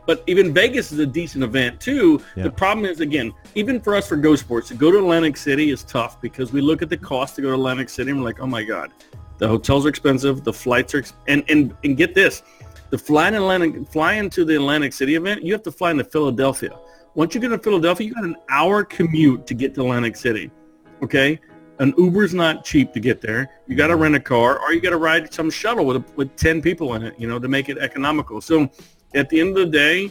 [0.06, 2.22] but even Vegas is a decent event too.
[2.36, 2.44] Yeah.
[2.44, 5.70] The problem is again, even for us for Go Sports, to go to Atlantic City
[5.70, 8.26] is tough because we look at the cost to go to Atlantic City and we're
[8.26, 8.92] like, oh my god,
[9.40, 12.42] the hotels are expensive, the flights are, ex- and and and get this,
[12.90, 16.78] the flying Atlantic, flying to the Atlantic City event, you have to fly into Philadelphia.
[17.14, 20.50] Once you get to Philadelphia, you got an hour commute to get to Atlantic City.
[21.02, 21.40] Okay,
[21.80, 23.50] an Uber's not cheap to get there.
[23.66, 26.36] You got to rent a car, or you got to ride some shuttle with with
[26.36, 28.40] ten people in it, you know, to make it economical.
[28.40, 28.70] So,
[29.14, 30.10] at the end of the day,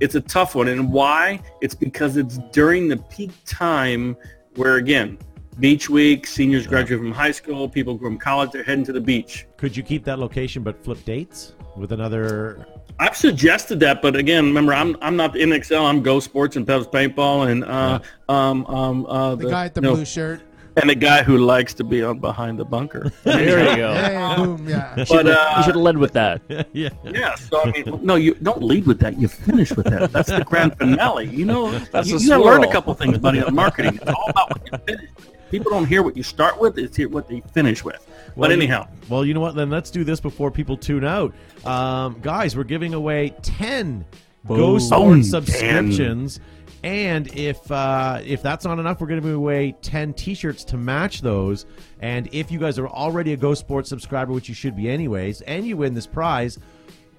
[0.00, 1.42] it's a tough one, and why?
[1.60, 4.16] It's because it's during the peak time
[4.56, 5.18] where, again,
[5.60, 9.46] beach week, seniors graduate from high school, people from college, they're heading to the beach.
[9.58, 12.66] Could you keep that location but flip dates with another?
[12.98, 15.84] I've suggested that, but again, remember, I'm I'm not the NXL.
[15.88, 19.80] I'm Go Sports and Pev's Paintball, and uh, um, um, uh, The guy at the
[19.80, 20.42] no, blue shirt.
[20.76, 23.10] and the guy who likes to be on behind the bunker.
[23.24, 23.94] There you go.
[23.94, 24.94] Hey, boom, yeah.
[25.08, 26.42] but uh, you should have led with that.
[26.72, 26.90] yeah.
[27.04, 29.18] yeah, so I mean, no, you don't lead with that.
[29.18, 30.12] You finish with that.
[30.12, 31.26] That's the grand finale.
[31.28, 33.96] You know, That's you, a you gotta learn a couple things, buddy, on marketing.
[34.02, 35.10] It's all about what you finish.
[35.16, 35.29] with.
[35.50, 38.06] People don't hear what you start with; it's hear what they finish with.
[38.36, 39.54] Well, but you- anyhow, Well, you know what?
[39.54, 41.34] Then let's do this before people tune out.
[41.64, 44.04] Um, guys, we're giving away 10
[44.46, 44.88] Go Boom.
[44.88, 45.22] Boom.
[45.22, 46.40] subscriptions.
[46.82, 50.78] And if uh, if that's not enough, we're going to give away 10 T-shirts to
[50.78, 51.66] match those.
[52.00, 55.42] And if you guys are already a Go Sports subscriber, which you should be anyways,
[55.42, 56.58] and you win this prize,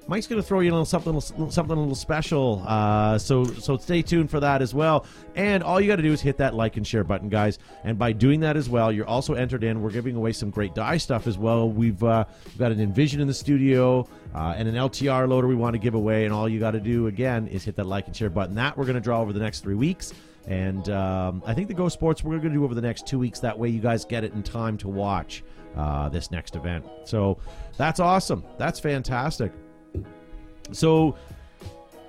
[0.07, 2.63] Mike's going to throw you a little something, something a little special.
[2.67, 5.05] Uh, so, so stay tuned for that as well.
[5.35, 7.59] And all you got to do is hit that like and share button, guys.
[7.83, 9.81] And by doing that as well, you're also entered in.
[9.81, 11.69] We're giving away some great Dye stuff as well.
[11.69, 15.55] We've, uh, we've got an Envision in the studio uh, and an LTR loader we
[15.55, 16.25] want to give away.
[16.25, 18.55] And all you got to do again is hit that like and share button.
[18.55, 20.13] That we're going to draw over the next three weeks.
[20.47, 23.19] And um, I think the Go Sports we're going to do over the next two
[23.19, 23.39] weeks.
[23.39, 25.43] That way, you guys get it in time to watch
[25.75, 26.85] uh, this next event.
[27.05, 27.37] So
[27.77, 28.43] that's awesome.
[28.57, 29.51] That's fantastic.
[30.71, 31.15] So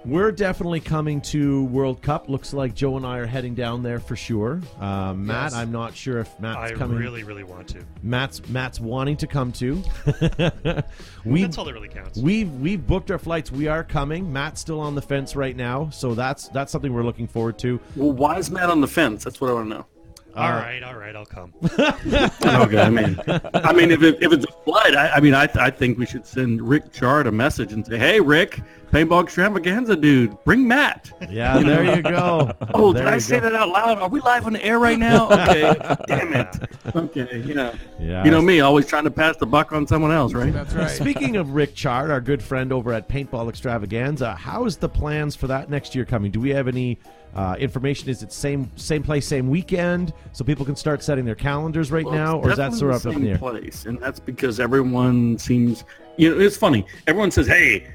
[0.05, 2.29] we're definitely coming to World Cup.
[2.29, 4.61] Looks like Joe and I are heading down there for sure.
[4.81, 5.55] Uh, Matt, Yes.
[5.55, 6.97] I'm not sure if Matt's I coming.
[6.97, 7.85] I really, really want to.
[8.03, 9.81] Matt's Matt's wanting to come too.
[11.25, 12.19] we That's all that really counts.
[12.19, 13.53] we've we've booked our flights.
[13.53, 14.33] We are coming.
[14.33, 17.79] Matt's still on the fence right now, so that's that's something we're looking forward to.
[17.97, 19.23] Well, why is Matt on the fence?
[19.25, 19.87] That's what I want to know.
[20.35, 21.53] All uh, right, all right, I'll come.
[21.65, 23.19] okay, I mean,
[23.55, 26.07] I mean, if, it, if it's a flood, I, I mean, I, I think we
[26.07, 28.61] should send Rick Chard a message and say, "Hey, Rick,
[28.93, 32.53] paintball extravaganza, dude, bring Matt." Yeah, there you go.
[32.75, 33.51] Oh, There did I you say go.
[33.51, 33.99] that out loud?
[33.99, 35.31] Are we live on the air right now?
[35.31, 35.75] Okay,
[36.07, 36.57] damn it.
[36.95, 38.25] Okay, you know, Yeah.
[38.25, 40.53] you know me, always trying to pass the buck on someone else, right?
[40.53, 40.91] That's right.
[40.91, 45.47] Speaking of Rick Chard, our good friend over at Paintball Extravaganza, how's the plans for
[45.49, 46.31] that next year coming?
[46.31, 46.99] Do we have any
[47.35, 48.09] uh, information?
[48.11, 52.05] Is it same same place, same weekend, so people can start setting their calendars right
[52.05, 53.39] Well, now, or is that sort of the up in the same air?
[53.39, 55.85] place, and that's because everyone seems,
[56.17, 56.85] you know, it's funny.
[57.07, 57.87] Everyone says, "Hey,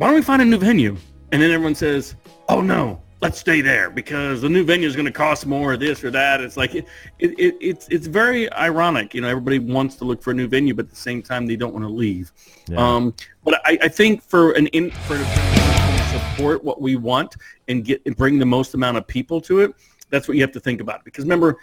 [0.00, 0.96] why don't we find a new venue?"
[1.30, 2.16] And then everyone says,
[2.48, 5.76] "Oh no, let's stay there because the new venue is going to cost more, or
[5.76, 6.86] this or that." It's like it,
[7.18, 9.12] it, it, it's it's very ironic.
[9.12, 11.46] You know, everybody wants to look for a new venue, but at the same time,
[11.46, 12.32] they don't want to leave.
[12.66, 12.78] Yeah.
[12.78, 17.36] Um, but I, I think for an in for to support what we want
[17.68, 19.74] and get and bring the most amount of people to it,
[20.08, 21.04] that's what you have to think about.
[21.04, 21.58] Because remember,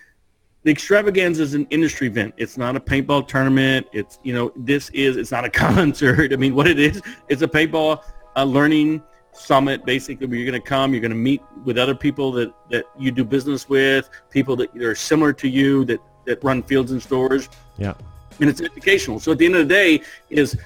[0.61, 2.35] the extravaganza is an industry event.
[2.37, 3.87] It's not a paintball tournament.
[3.93, 6.33] It's you know this is it's not a concert.
[6.33, 8.03] I mean, what it is, it's a paintball
[8.37, 9.01] uh, learning
[9.33, 9.85] summit.
[9.85, 12.85] Basically, where you're going to come, you're going to meet with other people that that
[12.97, 17.01] you do business with, people that are similar to you that that run fields and
[17.01, 17.93] stores, Yeah,
[18.39, 19.19] and it's educational.
[19.19, 20.57] So at the end of the day, is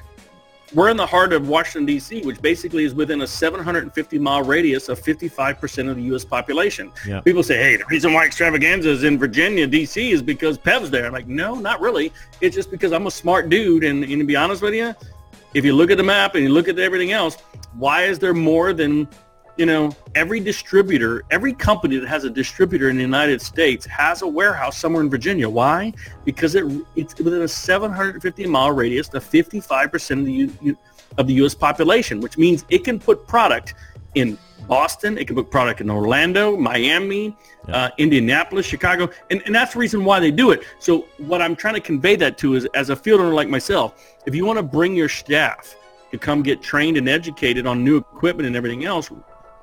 [0.73, 4.87] we're in the heart of Washington D.C., which basically is within a 750 mile radius
[4.87, 6.23] of 55 percent of the U.S.
[6.25, 6.91] population.
[7.05, 7.21] Yeah.
[7.21, 11.05] People say, "Hey, the reason why Extravaganza is in Virginia, D.C., is because Pev's there."
[11.05, 12.11] I'm like, no, not really.
[12.39, 14.95] It's just because I'm a smart dude, and, and to be honest with you,
[15.53, 17.37] if you look at the map and you look at everything else,
[17.73, 19.07] why is there more than
[19.57, 24.21] you know, every distributor, every company that has a distributor in the United States has
[24.21, 25.47] a warehouse somewhere in Virginia.
[25.47, 25.93] Why?
[26.25, 26.65] Because it
[26.95, 30.77] it's within a 750 mile radius to 55 percent of the U,
[31.17, 31.53] of the U.S.
[31.53, 33.75] population, which means it can put product
[34.15, 37.35] in Boston, it can put product in Orlando, Miami,
[37.67, 40.63] uh, Indianapolis, Chicago, and, and that's the reason why they do it.
[40.79, 44.17] So what I'm trying to convey that to is, as a field owner like myself,
[44.25, 45.75] if you want to bring your staff
[46.11, 49.09] to come get trained and educated on new equipment and everything else,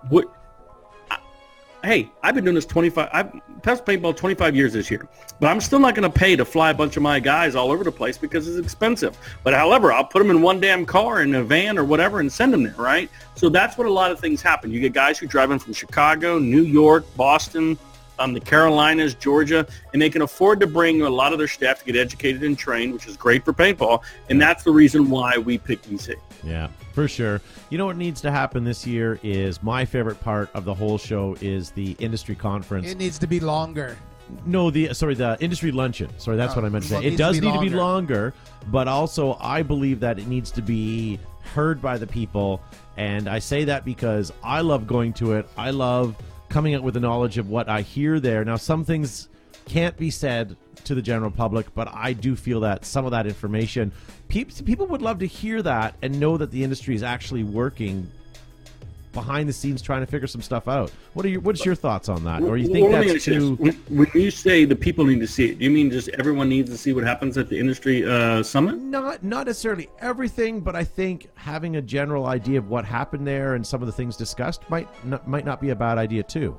[0.09, 0.27] what
[1.85, 3.33] hey i've been doing this 25 i've
[3.63, 5.07] passed paintball 25 years this year
[5.39, 7.71] but i'm still not going to pay to fly a bunch of my guys all
[7.71, 9.17] over the place because it's expensive.
[9.45, 12.33] But however i'll put them in one damn car in a van or whatever and
[12.33, 13.09] send them there right?
[13.37, 14.73] So that's what a lot of things happen.
[14.73, 17.79] You get guys who drive in from chicago new york boston
[18.19, 21.81] um, the Carolinas, Georgia, and they can afford to bring a lot of their staff
[21.81, 24.03] to get educated and trained, which is great for paintball.
[24.29, 26.15] And that's the reason why we picked DC.
[26.45, 27.41] Yeah, for sure.
[27.71, 30.99] You know what needs to happen this year is my favorite part of the whole
[30.99, 32.87] show is the industry conference.
[32.91, 33.97] It needs to be longer.
[34.47, 36.11] no, the sorry, the industry luncheon.
[36.19, 36.97] Sorry, that's Oh, what I meant to say.
[36.97, 38.15] it It needs to does be need to be longer.
[38.15, 38.35] longer,
[38.71, 41.19] but also I believe that it needs to be
[41.55, 42.61] heard by the people,
[42.99, 45.49] and I say that because I love going to it.
[45.57, 46.15] I love
[46.49, 48.45] coming up with the knowledge of what I hear there.
[48.45, 49.29] Now, some things
[49.67, 53.27] can't be said to the general public, but I do feel that some of that
[53.27, 53.93] information,
[54.29, 58.11] people, people would love to hear that and know that the industry is actually working
[59.13, 60.91] behind the scenes trying to figure some stuff out.
[61.15, 62.43] What are your What's your thoughts on that?
[62.43, 63.55] Or you think Well, that's too?
[63.57, 66.49] When, when you say the people need to see it, do you mean just everyone
[66.49, 68.79] needs to see what happens at the industry uh, summit?
[68.79, 73.55] Not not necessarily everything, but I think having a general idea of what happened there
[73.55, 76.59] and some of the things discussed might not, might not be a bad idea too.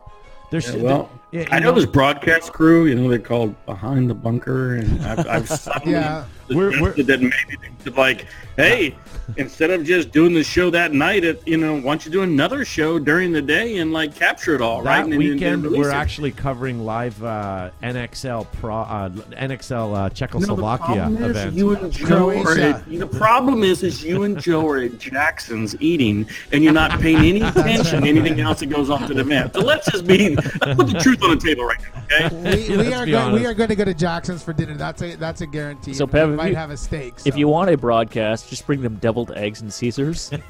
[0.52, 1.10] There's Yeah, well,
[1.52, 2.86] I know this broadcast crew.
[2.88, 6.26] You know they're called Behind the Bunker, and I've, I've suddenly Yeah.
[6.50, 8.26] We're- we're- that maybe they like,
[8.58, 8.96] hey,
[9.38, 12.24] instead of just doing the show that night, at you know, why don't you do
[12.24, 14.98] another show during the day and like capture it all, right?
[14.98, 15.30] that And then- then
[15.62, 15.94] weekend we're it.
[15.94, 21.54] actually covering live uh, NXL Pro uh, NXL uh, Czechoslovakia event.
[21.54, 22.84] You and Joe are Croatia.
[22.92, 27.00] at, the problem is, is you and Joe are at Jackson's eating, and you're not
[27.00, 29.54] paying any attention to anything else that goes on to the event.
[29.54, 32.68] So let's just be put the truth on the table right now, okay?
[32.70, 34.76] We, we are go, we are going to go to Jackson's for dinner.
[34.76, 35.94] That's a that's a guarantee.
[35.94, 37.14] So, Pev, we if might you- have a steak.
[37.26, 37.40] If so.
[37.40, 40.32] you want a broadcast, just bring them deviled eggs and Caesars.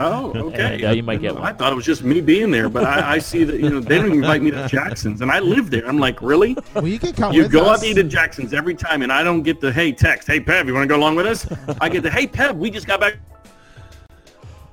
[0.00, 0.74] Oh, okay.
[0.76, 1.42] And, uh, you might get one.
[1.44, 3.80] I thought it was just me being there, but I, I see that you know
[3.80, 5.86] they don't invite me to Jackson's, and I live there.
[5.86, 6.56] I'm like, really?
[6.74, 7.78] well, you can come You with go us.
[7.78, 10.40] out to eat at Jackson's every time, and I don't get the hey text, hey
[10.40, 11.46] Pev, you want to go along with us?
[11.80, 13.14] I get the hey Pev, we just got back.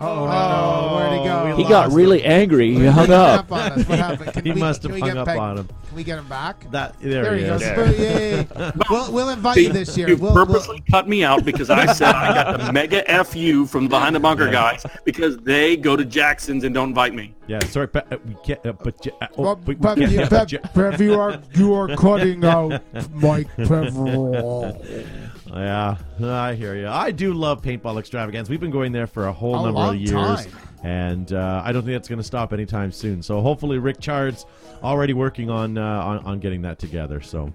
[0.02, 1.56] Oh, no, where'd he go?
[1.58, 2.74] he got really angry.
[2.74, 3.52] He hung up.
[3.52, 3.86] on us?
[3.88, 4.34] What happened?
[4.34, 5.68] Can He must have we hung up on him.
[5.68, 6.70] Can we get him back?
[6.72, 7.62] That there, There he he is.
[7.62, 8.00] goes.
[8.00, 8.48] Yay.
[8.90, 10.08] We'll, we'll invite you this year.
[10.10, 13.66] You We'll, we'll, purposely cut me out because I said I got the mega fu
[13.66, 17.34] from the behind the bunker guys because they go to Jackson's and don't invite me.
[17.48, 18.66] Yeah, sorry, Pe- uh, we can't.
[18.66, 21.20] Uh, but uh, oh, But, we- we but, can't- yeah, Pev, but you- Pev, you
[21.20, 22.82] are you are cutting out
[23.16, 24.82] Mike Peverall.
[25.52, 26.88] Yeah, I hear you.
[26.88, 28.52] I do love paintball extravaganza.
[28.52, 30.52] We've been going there for a whole A number long of years, time.
[30.84, 33.22] and uh, I don't think that's going to stop anytime soon.
[33.24, 34.46] So hopefully, Rick Chard's
[34.84, 37.20] already working on uh, on, on getting that together.
[37.22, 37.52] So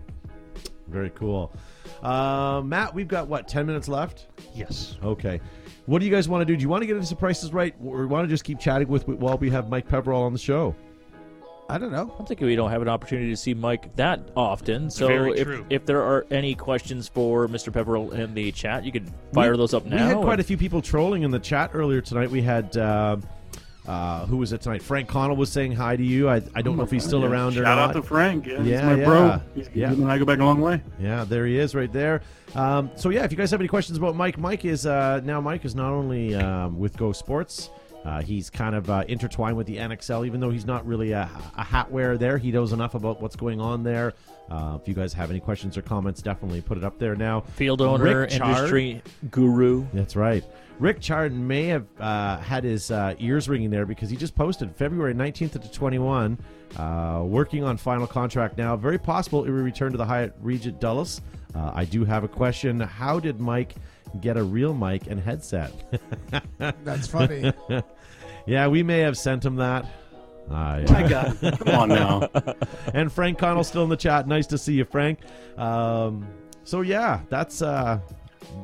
[0.88, 1.52] very cool.
[2.02, 4.26] Uh, Matt, we've got what ten minutes left.
[4.54, 4.96] Yes.
[5.02, 5.40] Okay.
[5.86, 6.56] What do you guys want to do?
[6.56, 8.88] Do you want to get into some prices right, or want to just keep chatting
[8.88, 10.74] with while we have Mike Peverall on the show?
[11.68, 12.14] I don't know.
[12.18, 14.90] I'm thinking we don't have an opportunity to see Mike that often.
[14.90, 15.66] So Very if, true.
[15.70, 17.72] if there are any questions for Mr.
[17.72, 19.96] Peverall in the chat, you can fire We- those up now.
[19.96, 22.30] We had quite and- a few people trolling in the chat earlier tonight.
[22.30, 23.16] We had uh,
[23.86, 24.82] uh, who was it tonight?
[24.82, 26.28] Frank Connell was saying hi to you.
[26.28, 27.90] I, I don't know if he's still Yeah, around or Shout not.
[27.90, 28.46] out to Frank.
[28.46, 29.04] Yeah, he's Yeah, my yeah.
[29.04, 29.40] bro.
[29.54, 29.88] He's, Yeah.
[29.90, 30.82] Him and I go back a long way.
[31.00, 32.20] Yeah, there he is right there.
[32.54, 35.40] Um, so yeah, if you guys have any questions about Mike, Mike is uh, now
[35.40, 37.70] Mike is not only um, with Go Sports.
[38.04, 41.28] Uh, he's kind of uh, intertwined with the NXL, even though he's not really a,
[41.56, 42.36] a hat wearer there.
[42.36, 44.12] He knows enough about what's going on there.
[44.50, 47.40] Uh, if you guys have any questions or comments, definitely put it up there now.
[47.40, 49.86] field owner, industry guru.
[49.94, 50.44] That's right.
[50.78, 54.74] Rick Chard may have uh, had his uh, ears ringing there because he just posted
[54.74, 56.36] February 19th to 21,
[56.76, 58.74] uh, working on final contract now.
[58.76, 61.22] Very possible it will return to the Hyatt Regency Dulles.
[61.54, 62.80] Uh, I do have a question.
[62.80, 63.76] How did Mike
[64.20, 65.72] get a real mic and headset?
[66.58, 67.52] That's funny.
[68.46, 69.86] yeah, we may have sent him that.
[70.50, 70.92] Uh, yeah.
[70.92, 72.28] My God, come on now.
[72.94, 74.28] and Frank Connell still in the chat.
[74.28, 75.20] Nice to see you, Frank.
[75.56, 76.26] Um,
[76.64, 77.98] so yeah, that's uh,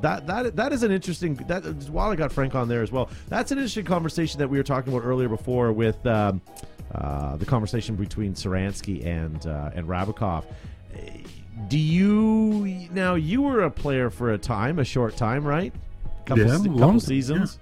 [0.03, 1.35] that that that is an interesting.
[1.49, 4.59] That while I got Frank on there as well, that's an interesting conversation that we
[4.59, 6.43] were talking about earlier before with um,
[6.95, 10.45] uh, the conversation between Saransky and uh, and Rabackoff.
[11.69, 13.15] Do you now?
[13.15, 15.73] You were a player for a time, a short time, right?
[16.27, 17.59] Couple, Yeah, se- long couple time, seasons.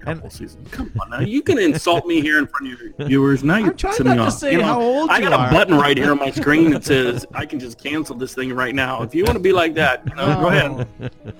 [0.00, 0.68] Couple seasons.
[0.70, 1.20] Come on now.
[1.20, 3.42] You can insult me here in front of your viewers.
[3.42, 4.32] Now you're I'm trying pissing not me to off.
[4.34, 5.48] say You know, how old I got are.
[5.48, 8.52] a button right here on my screen that says I can just cancel this thing
[8.52, 9.02] right now.
[9.02, 10.88] If you want to be like that, you know, go ahead.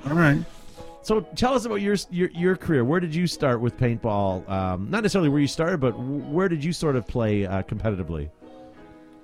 [0.08, 0.38] All right.
[1.02, 2.84] So tell us about your your your career.
[2.84, 4.48] Where did you start with paintball?
[4.48, 8.28] Um, not necessarily where you started, but where did you sort of play uh, competitively?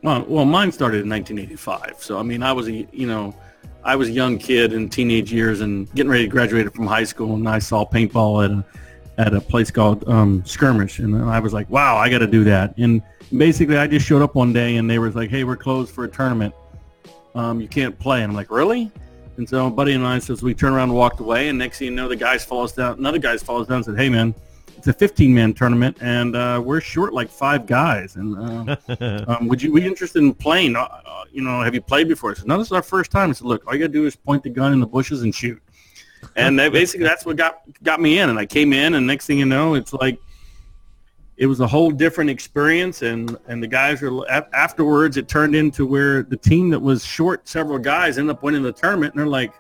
[0.03, 2.03] Well, well, mine started in 1985.
[2.03, 3.35] So I mean, I was a you know,
[3.85, 7.05] I was a young kid in teenage years and getting ready to graduate from high
[7.05, 8.65] school, and I saw paintball at a
[9.19, 12.45] at a place called um, Skirmish, and I was like, wow, I got to do
[12.45, 12.77] that.
[12.79, 13.03] And
[13.37, 16.05] basically, I just showed up one day, and they were like, hey, we're closed for
[16.05, 16.55] a tournament.
[17.35, 18.23] Um, you can't play.
[18.23, 18.91] And I'm like, really?
[19.37, 21.87] And so buddy and I says we turned around and walked away, and next thing
[21.87, 22.99] you know, the guys follow us down.
[22.99, 24.35] Another guys follows down and said, hey man,
[24.83, 28.17] it's a 15 man tournament, and uh, we're short like five guys.
[28.17, 28.77] And uh,
[29.29, 30.75] um, would you be interested in playing?
[30.75, 32.33] Uh, uh, you know, have you played before?
[32.33, 33.31] I said, no, this is our first time.
[33.31, 35.23] I said, look, all you got to do is point the gun in the bushes
[35.23, 35.63] and shoot.
[36.35, 38.29] And that, basically, that's what got got me in.
[38.29, 40.19] And I came in, and next thing you know, it's like
[41.37, 43.03] it was a whole different experience.
[43.03, 45.17] And and the guys were af- afterwards.
[45.17, 48.73] It turned into where the team that was short several guys ended up winning the
[48.73, 49.53] tournament, and they're like.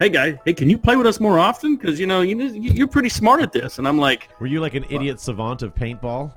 [0.00, 1.76] Hey guy, hey, can you play with us more often?
[1.76, 4.72] Because you know you you're pretty smart at this, and I'm like, Were you like
[4.72, 6.32] an idiot savant of paintball?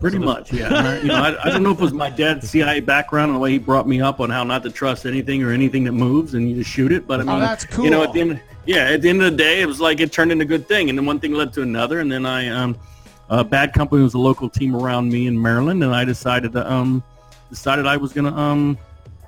[0.00, 0.68] Pretty much, yeah.
[0.74, 3.36] I, you know, I, I don't know if it was my dad's CIA background and
[3.36, 5.92] the way he brought me up on how not to trust anything or anything that
[5.92, 7.06] moves and you just shoot it.
[7.06, 9.30] But I Oh, mean, that's You know, at the end, yeah, at the end of
[9.30, 11.34] the day, it was like it turned into a good thing, and then one thing
[11.34, 12.76] led to another, and then I, um,
[13.30, 16.68] uh, Bad Company was a local team around me in Maryland, and I decided to,
[16.70, 17.00] um,
[17.48, 18.76] decided I was gonna, um,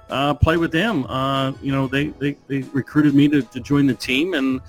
[0.09, 1.05] uh, play with them.
[1.07, 4.61] Uh, you know, they, they, they recruited me to, to join the team, and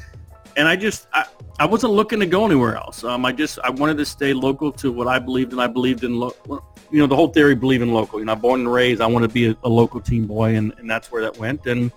[0.56, 1.26] and I just I,
[1.60, 3.04] I wasn't looking to go anywhere else.
[3.04, 5.60] Um, I just I wanted to stay local to what I believed in.
[5.60, 6.36] I believed in lo-
[6.90, 8.20] you know the whole theory believe in local.
[8.20, 9.02] You know, born and raised.
[9.02, 11.68] I want to be a, a local team boy, and, and that's where that went.
[11.68, 11.92] And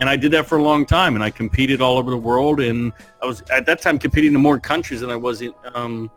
[0.00, 1.14] and I did that for a long time.
[1.14, 2.60] And I competed all over the world.
[2.60, 6.10] And I was at that time competing in more countries than I was in um,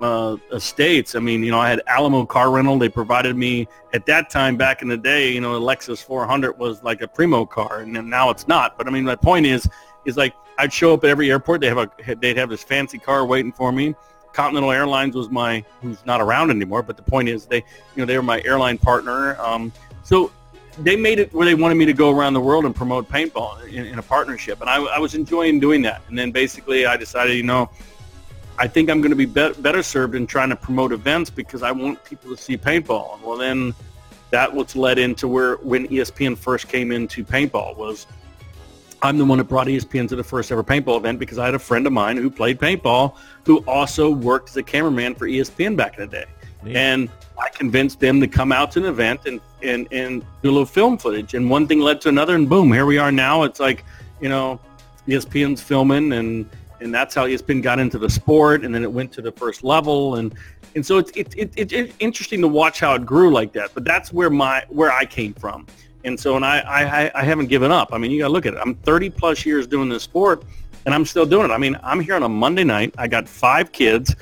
[0.00, 1.14] uh, uh, states.
[1.14, 2.78] I mean, you know, I had Alamo Car Rental.
[2.78, 5.32] They provided me at that time back in the day.
[5.32, 8.78] You know, a Lexus 400 was like a primo car, and now it's not.
[8.78, 9.68] But I mean, my point is,
[10.04, 11.60] is like I'd show up at every airport.
[11.60, 13.94] They have a they'd have this fancy car waiting for me.
[14.32, 16.82] Continental Airlines was my who's not around anymore.
[16.82, 17.64] But the point is, they you
[17.96, 19.40] know they were my airline partner.
[19.40, 19.72] Um,
[20.02, 20.32] so
[20.78, 23.66] they made it where they wanted me to go around the world and promote paintball
[23.68, 26.02] in, in a partnership, and I, I was enjoying doing that.
[26.08, 27.70] And then basically, I decided, you know.
[28.60, 31.62] I think I'm going to be, be better served in trying to promote events because
[31.62, 33.18] I want people to see paintball.
[33.22, 33.74] Well, then
[34.28, 38.06] that was led into where when ESPN first came into paintball was
[39.02, 41.54] I'm the one that brought ESPN to the first ever paintball event because I had
[41.54, 45.74] a friend of mine who played paintball who also worked as a cameraman for ESPN
[45.74, 46.26] back in the day.
[46.62, 46.76] Neat.
[46.76, 47.08] And
[47.38, 50.66] I convinced them to come out to an event and, and, and do a little
[50.66, 51.32] film footage.
[51.32, 53.44] And one thing led to another and boom, here we are now.
[53.44, 53.84] It's like,
[54.20, 54.60] you know,
[55.08, 56.50] ESPN's filming and,
[56.80, 58.64] and that's how ESPN got into the sport.
[58.64, 60.16] And then it went to the first level.
[60.16, 60.34] And,
[60.74, 63.72] and so it's, it, it, it, it's interesting to watch how it grew like that.
[63.74, 65.66] But that's where my, where I came from.
[66.04, 67.90] And so, and I, I, I haven't given up.
[67.92, 68.60] I mean, you got to look at it.
[68.60, 70.44] I'm 30 plus years doing this sport,
[70.86, 71.52] and I'm still doing it.
[71.52, 72.94] I mean, I'm here on a Monday night.
[72.96, 74.16] I got five kids,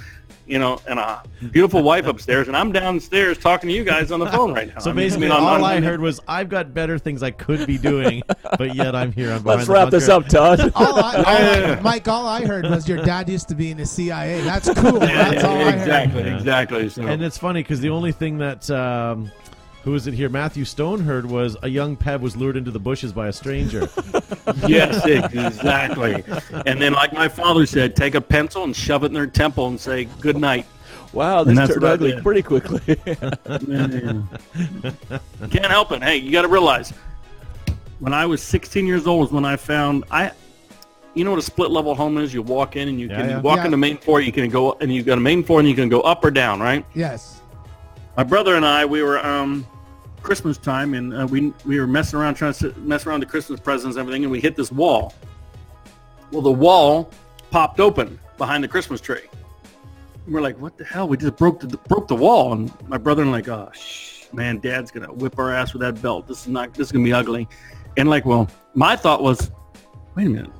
[0.48, 1.22] you know, and a
[1.52, 4.78] beautiful wife upstairs, and I'm downstairs talking to you guys on the phone right now.
[4.80, 7.22] So I mean, basically, I mean, all on I heard was, "I've got better things
[7.22, 8.22] I could be doing,
[8.58, 10.60] but yet I'm here." I'm behind Let's wrap this up, Todd.
[10.74, 13.76] All I, all I, Mike, all I heard was your dad used to be in
[13.76, 14.40] the CIA.
[14.42, 14.98] That's cool.
[15.00, 15.74] That's all I heard.
[15.74, 16.36] exactly, Yeah.
[16.36, 16.88] exactly.
[16.88, 19.30] So, And it's funny because the only thing that um,
[19.88, 20.28] who was it here?
[20.28, 23.88] Matthew Stone heard was a young Pev was lured into the bushes by a stranger.
[24.66, 26.22] yes, exactly.
[26.66, 29.66] And then, like my father said, take a pencil and shove it in their temple
[29.68, 30.66] and say good night.
[31.14, 32.22] Wow, this that's turned ugly did.
[32.22, 32.80] pretty quickly.
[35.50, 36.02] Can't help it.
[36.02, 36.92] Hey, you got to realize,
[37.98, 40.32] when I was 16 years old was when I found I.
[41.14, 42.34] You know what a split level home is?
[42.34, 43.36] You walk in and you Yeah, can yeah.
[43.36, 43.64] you walk Yeah.
[43.64, 44.20] in the main floor.
[44.20, 46.30] You can go and you got a main floor and you can go up or
[46.30, 46.84] down, right?
[46.94, 47.40] Yes.
[48.18, 49.66] My brother and I, we were um,
[50.22, 53.60] Christmas time, and uh, we we were messing around trying to mess around the Christmas
[53.60, 55.14] presents and everything, and we hit this wall.
[56.32, 57.10] Well, the wall
[57.50, 59.22] popped open behind the Christmas tree.
[60.26, 61.08] And we're like, "What the hell?
[61.08, 64.58] We just broke the broke the wall." And my brother and like, "Oh, shh, man,
[64.58, 66.26] Dad's gonna whip our ass with that belt.
[66.26, 66.74] This is not.
[66.74, 67.48] This is gonna be ugly."
[67.96, 69.50] And like, well, my thought was,
[70.14, 70.52] "Wait a minute.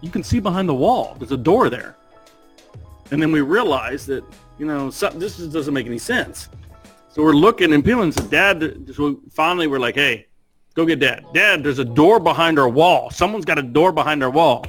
[0.00, 1.16] You can see behind the wall.
[1.18, 1.96] There's a door there."
[3.10, 4.24] And then we realized that
[4.58, 6.48] you know some, this just doesn't make any sense.
[7.14, 8.10] So we're looking and peeling.
[8.10, 10.26] said, Dad, so finally we're like, hey,
[10.74, 11.24] go get Dad.
[11.32, 13.08] Dad, there's a door behind our wall.
[13.08, 14.66] Someone's got a door behind our wall.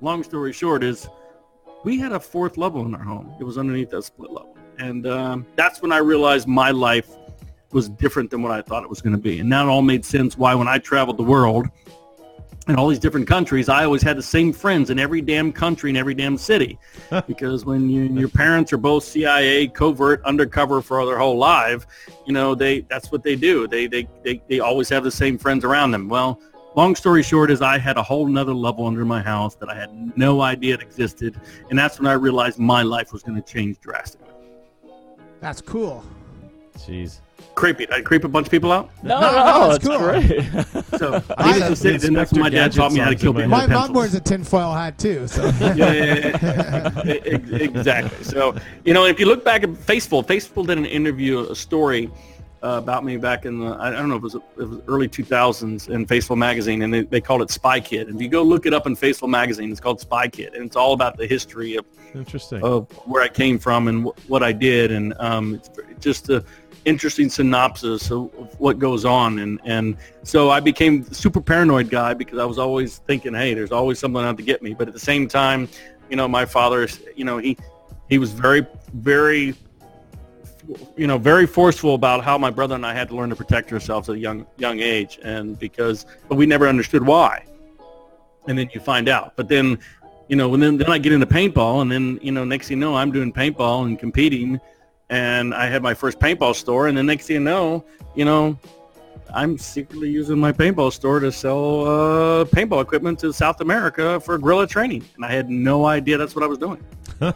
[0.00, 1.08] Long story short is
[1.82, 3.34] we had a fourth level in our home.
[3.40, 4.56] It was underneath that split level.
[4.78, 7.08] And um, that's when I realized my life
[7.72, 9.40] was different than what I thought it was going to be.
[9.40, 11.66] And it all made sense why when I traveled the world
[12.68, 15.90] in all these different countries, I always had the same friends in every damn country
[15.90, 16.78] in every damn city.
[17.26, 21.86] because when you, your parents are both CIA, covert, undercover for their whole life,
[22.26, 23.66] you know, they that's what they do.
[23.66, 26.08] They, they, they, they always have the same friends around them.
[26.08, 26.40] Well,
[26.76, 29.74] long story short is I had a whole nother level under my house that I
[29.74, 31.40] had no idea it existed.
[31.70, 34.28] And that's when I realized my life was going to change drastically.
[35.40, 36.04] That's cool.
[36.78, 37.18] Jeez.
[37.54, 37.84] Creepy.
[37.86, 38.90] Did I creep a bunch of people out?
[39.02, 39.98] no, No, no, no, no, it's it's cool.
[39.98, 40.82] great.
[40.98, 43.30] So I- needless to say, then that's when my dad taught me how to kill
[43.30, 43.48] on people.
[43.50, 43.96] My mom pencils.
[43.96, 45.26] wears a tinfoil hat too.
[45.28, 45.92] So yeah, yeah,
[46.42, 47.56] yeah, yeah.
[47.56, 48.24] Exactly.
[48.24, 48.54] So,
[48.84, 52.10] you know, if you look back at Faceful, Faceful did an interview, a story
[52.62, 55.08] uh, about me back in the, I don't know if it was, it was early
[55.08, 58.06] 2000s in Faceful magazine, and they, they called it Spy Kid.
[58.06, 60.64] And if you go look it up in Faceful magazine, it's called Spy Kid, and
[60.66, 62.62] it's all about the history of, Interesting.
[62.62, 65.70] of where I came from and wh- what I did, and um, it's
[66.00, 66.44] just a
[66.84, 69.38] interesting synopsis of, what goes on.
[69.38, 73.72] And, and so I became super paranoid guy because I was always thinking, hey, there's
[73.72, 74.74] always someone out to get me.
[74.74, 75.68] But at the same time,
[76.10, 77.56] you know, my father, you know, he
[78.08, 79.54] he was very, very,
[80.96, 83.72] you know, very forceful about how my brother and I had to learn to protect
[83.72, 87.46] ourselves at a young young age, and because, but we never understood why.
[88.46, 89.34] And then you find out.
[89.36, 89.78] But then,
[90.28, 92.76] you know, when then, then I get into paintball, and then you know, next thing
[92.78, 94.60] you know, I'm doing paintball and competing,
[95.12, 97.84] and I had my first paintball store, and then next thing you know,
[98.14, 98.58] you know,
[99.34, 104.38] I'm secretly using my paintball store to sell uh, paintball equipment to South America for
[104.38, 106.82] guerrilla training, and I had no idea that's what I was doing.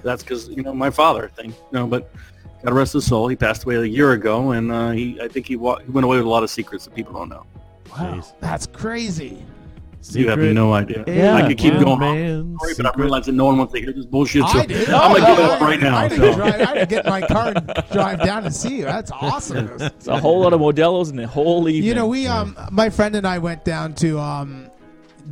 [0.03, 1.87] that's because you know my father thing, you know.
[1.87, 2.11] But
[2.65, 5.47] God rest his soul, he passed away a year ago, and uh, he I think
[5.47, 7.45] he, wa- he went away with a lot of secrets that people don't know.
[7.91, 8.33] wow, Jeez.
[8.41, 9.45] that's crazy.
[10.15, 11.05] You have no idea.
[11.07, 12.17] Yeah, I could keep one going on.
[12.17, 13.03] man Sorry, but I secret.
[13.03, 14.43] realize that no one wants to hear this bullshit.
[14.49, 14.89] So I did.
[14.91, 15.97] I'm gonna give it up right now.
[15.97, 16.17] I so.
[16.17, 16.61] didn't drive.
[16.61, 18.85] I didn't get my car and drive down to see you.
[18.85, 19.71] That's awesome.
[19.81, 21.85] It's a whole lot of Modelos and the whole evening.
[21.85, 24.71] You know, we um, my friend and I went down to um,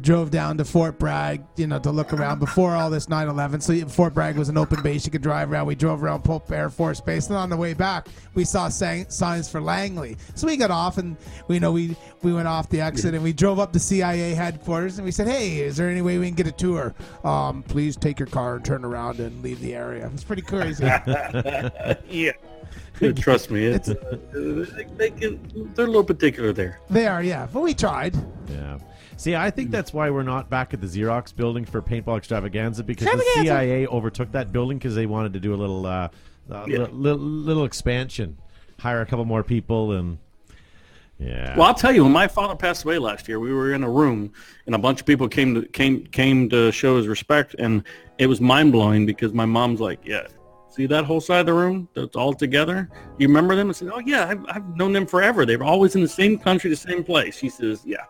[0.00, 3.62] drove down to Fort Bragg, you know, to look around before all this 9/11.
[3.62, 5.66] So Fort Bragg was an open base; you could drive around.
[5.66, 9.08] We drove around Pope Air Force Base, and on the way back, we saw sang-
[9.08, 10.16] signs for Langley.
[10.34, 11.16] So we got off, and
[11.48, 14.34] we you know we we went off the exit, and we drove up to CIA
[14.34, 16.94] headquarters, and we said, "Hey, is there any way we can get a tour?
[17.24, 20.84] Um, please take your car and turn around and leave the area." It's pretty crazy.
[22.08, 22.32] yeah.
[23.16, 26.78] Trust me, it's uh, they, they can, they're a little particular there.
[26.88, 28.14] they are, yeah, but we tried.
[28.48, 28.78] Yeah.
[29.16, 32.82] See, I think that's why we're not back at the Xerox building for Paintball Extravaganza
[32.84, 33.40] because Extravaganza!
[33.40, 36.08] the CIA overtook that building because they wanted to do a little, uh,
[36.50, 36.78] uh, Yeah.
[36.78, 38.36] li- li- little expansion,
[38.80, 40.18] hire a couple more people, and
[41.18, 41.56] yeah.
[41.56, 43.88] Well, I'll tell you, when my father passed away last year, we were in a
[43.90, 44.32] room,
[44.66, 47.84] and a bunch of people came to came came to show his respect, and
[48.18, 50.26] it was mind blowing because my mom's like, "Yeah,
[50.70, 52.90] see that whole side of the room that's all together?
[53.18, 55.46] You remember them?" I said, "Oh yeah, I've, I've known them forever.
[55.46, 58.04] They were always in the same country, the same place." She says, "Yeah,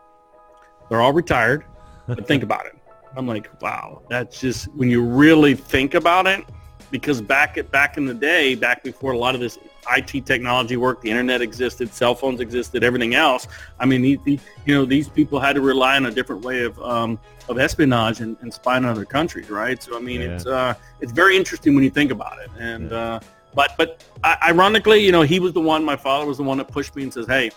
[0.89, 1.64] they're all retired,
[2.07, 2.76] but think about it."
[3.16, 6.45] I'm like, "Wow, that's just when you really think about it."
[6.91, 9.59] Because back at back in the day, back before a lot of this
[9.97, 13.49] IT technology worked, the internet existed, cell phones existed, everything else.
[13.80, 17.18] I mean, you know, these people had to rely on a different way of um,
[17.49, 19.82] of espionage and, and spying on other countries, right?
[19.82, 20.35] So I mean, Yeah.
[20.35, 22.51] it's uh, it's very interesting when you think about it.
[22.61, 23.18] And uh,
[23.55, 25.85] but but I, ironically, you know, he was the one.
[25.85, 27.51] My father was the one that pushed me and says, "Hey,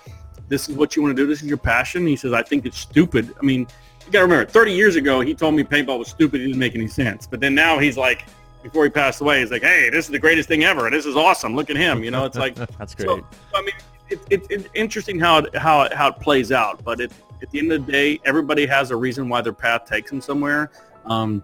[0.47, 1.27] this is what you want to do.
[1.27, 3.67] This is your passion." He says, "I think it's stupid." I mean,
[4.05, 6.41] you got to remember, 30 years ago, he told me paintball was stupid.
[6.41, 7.27] It didn't make any sense.
[7.27, 8.25] But then now he's like,
[8.63, 10.89] before he passed away, he's like, "Hey, this is the greatest thing ever.
[10.89, 11.55] This is awesome.
[11.55, 13.07] Look at him." You know, it's like That's great.
[13.07, 13.73] so, I mean,
[14.09, 16.83] it, it, it's interesting how it, how it, how it plays out.
[16.83, 19.85] But it, at the end of the day, everybody has a reason why their path
[19.85, 20.71] takes them somewhere.
[21.05, 21.43] Um,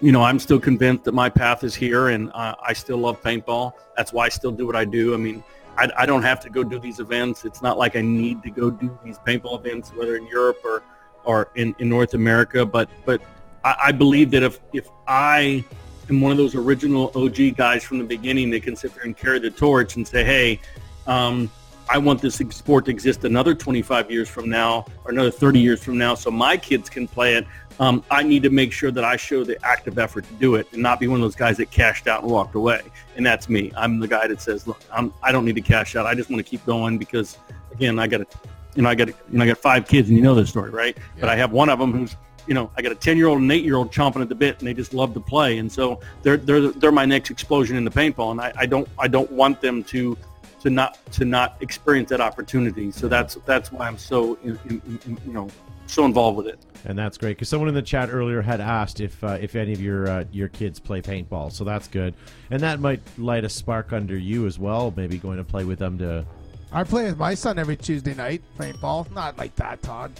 [0.00, 3.22] you know, I'm still convinced that my path is here, and uh, I still love
[3.22, 3.72] paintball.
[3.96, 5.14] That's why I still do what I do.
[5.14, 5.42] I mean,
[5.76, 7.44] I, I don't have to go do these events.
[7.44, 10.82] It's not like I need to go do these paintball events, whether in Europe or
[11.24, 12.64] or in, in North America.
[12.64, 13.20] But but
[13.64, 15.64] I, I believe that if if I
[16.08, 19.16] am one of those original OG guys from the beginning that can sit there and
[19.16, 20.60] carry the torch and say, hey,
[21.06, 21.50] um,
[21.88, 25.82] I want this sport to exist another 25 years from now or another 30 years
[25.82, 27.46] from now so my kids can play it.
[27.80, 30.72] Um, I need to make sure that I show the active effort to do it
[30.72, 32.82] and not be one of those guys that cashed out and walked away.
[33.16, 33.72] And that's me.
[33.76, 36.06] I'm the guy that says, look, I'm, I don't need to cash out.
[36.06, 37.36] I just want to keep going because,
[37.72, 38.38] again, I got to,
[38.76, 40.70] you know, I got, you know, I got five kids and you know this story,
[40.70, 40.96] right?
[41.18, 42.16] But I have one of them who's,
[42.46, 44.28] you know, I got a 10 year old and an eight year old chomping at
[44.28, 45.58] the bit and they just love to play.
[45.58, 48.30] And so they're, they're, they're my next explosion in the paintball.
[48.32, 50.16] And I, I don't, I don't want them to,
[50.60, 52.92] to not, to not experience that opportunity.
[52.92, 55.48] So that's, that's why I'm so, in, in, in, you know,
[55.86, 56.58] so involved with it.
[56.86, 59.72] and that's great because someone in the chat earlier had asked if uh, if any
[59.72, 62.14] of your uh, your kids play paintball, so that's good,
[62.50, 64.92] and that might light a spark under you as well.
[64.96, 66.24] Maybe going to play with them to.
[66.72, 69.10] I play with my son every Tuesday night paintball.
[69.12, 70.12] Not like that, Todd.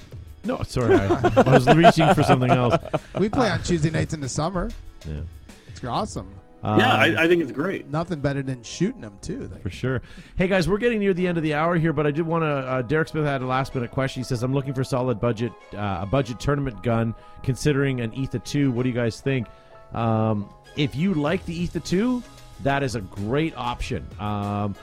[0.45, 2.77] No, sorry, I, I was reaching for something else.
[3.19, 4.71] We play on Tuesday nights in the summer.
[5.07, 5.21] Yeah,
[5.69, 6.33] It's awesome.
[6.65, 7.91] Um, yeah, I, I think it's great.
[7.91, 9.51] Nothing better than shooting them too.
[9.63, 10.01] For sure.
[10.37, 12.43] Hey guys, we're getting near the end of the hour here, but I did want
[12.43, 12.47] to.
[12.47, 14.21] Uh, Derek Smith had a last minute question.
[14.21, 18.43] He says, "I'm looking for solid budget, uh, a budget tournament gun, considering an Etha
[18.43, 18.73] two.
[18.73, 19.47] What do you guys think?
[19.93, 22.23] Um, if you like the Etha two,
[22.63, 24.09] that is a great option.
[24.19, 24.75] Um,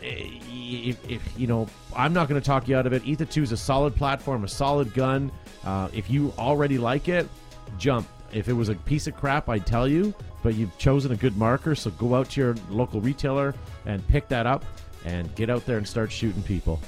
[0.00, 3.04] if, if you know, I'm not going to talk you out of it.
[3.04, 5.30] Etha two is a solid platform, a solid gun.
[5.64, 7.28] Uh, if you already like it,
[7.76, 8.08] jump.
[8.32, 11.36] If it was a piece of crap, I'd tell you, but you've chosen a good
[11.36, 13.54] marker, so go out to your local retailer
[13.86, 14.64] and pick that up
[15.04, 16.80] and get out there and start shooting people.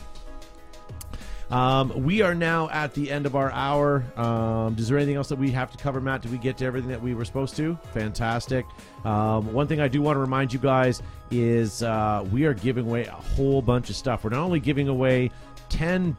[1.51, 4.05] Um, we are now at the end of our hour.
[4.17, 6.23] Um, is there anything else that we have to cover, Matt?
[6.23, 7.79] Did we get to everything that we were supposed to?
[7.95, 8.67] Fantastic.
[9.05, 12.87] Um, one thing I do want to remind you guys is uh, we are giving
[12.87, 14.25] away a whole bunch of stuff.
[14.25, 15.31] We're not only giving away
[15.71, 16.17] 10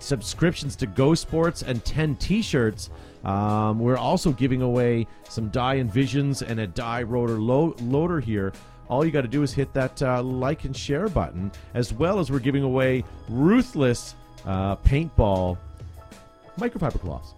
[0.00, 2.90] subscriptions to Go Sports and 10 t shirts.
[3.24, 8.52] Um, we're also giving away some Dye Envisions and a Dye Rotor lo- loader here.
[8.88, 12.18] All you got to do is hit that uh, like and share button, as well
[12.18, 15.56] as we're giving away ruthless uh, paintball
[16.58, 17.34] microfiber cloths.